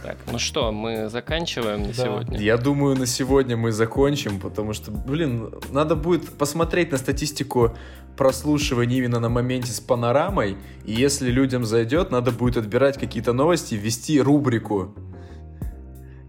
[0.02, 1.94] Так, ну что, мы заканчиваем на Да.
[1.94, 2.40] сегодня?
[2.40, 7.76] Я думаю, на сегодня мы закончим, потому что, блин, надо будет посмотреть на статистику
[8.16, 10.56] прослушивания именно на моменте с панорамой.
[10.84, 14.92] И если людям зайдет, надо будет отбирать какие-то новости, ввести рубрику,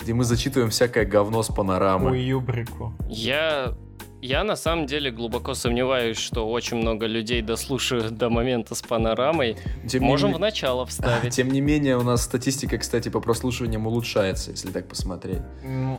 [0.03, 2.11] где мы зачитываем всякое говно с панорамы.
[2.11, 2.93] Ой, юбрику.
[3.07, 3.73] Я,
[4.21, 9.55] я на самом деле глубоко сомневаюсь, что очень много людей дослушают до момента с панорамой.
[9.87, 11.33] Тем не Можем ме- в начало вставить.
[11.33, 15.41] Тем не менее, у нас статистика, кстати, по прослушиваниям улучшается, если так посмотреть.
[15.63, 15.97] Ну,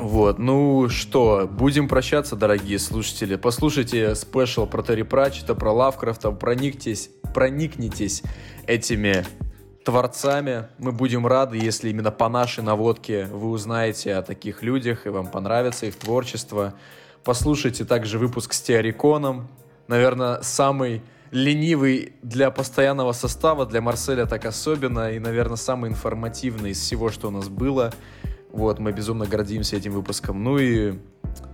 [0.00, 3.36] Вот, ну что, будем прощаться, дорогие слушатели.
[3.36, 8.22] Послушайте спешл про Терри Пратчета, про Лавкрафта, проникнитесь, проникнитесь
[8.66, 9.24] этими
[9.88, 10.66] творцами.
[10.76, 15.28] Мы будем рады, если именно по нашей наводке вы узнаете о таких людях, и вам
[15.28, 16.74] понравится их творчество.
[17.24, 19.48] Послушайте также выпуск с Теориконом.
[19.86, 26.80] Наверное, самый ленивый для постоянного состава, для Марселя так особенно, и, наверное, самый информативный из
[26.80, 27.90] всего, что у нас было.
[28.52, 30.44] Вот, мы безумно гордимся этим выпуском.
[30.44, 30.98] Ну и,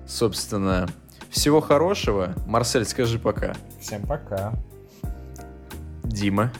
[0.08, 0.88] собственно,
[1.30, 2.34] всего хорошего.
[2.48, 3.54] Марсель, скажи пока.
[3.80, 4.54] Всем пока.
[6.02, 6.50] Дима.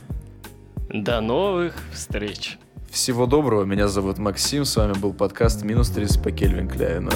[0.95, 2.57] До новых встреч.
[2.89, 7.11] Всего доброго, меня зовут Максим, с вами был подкаст «Минус 30 по Кельвин Кляйну».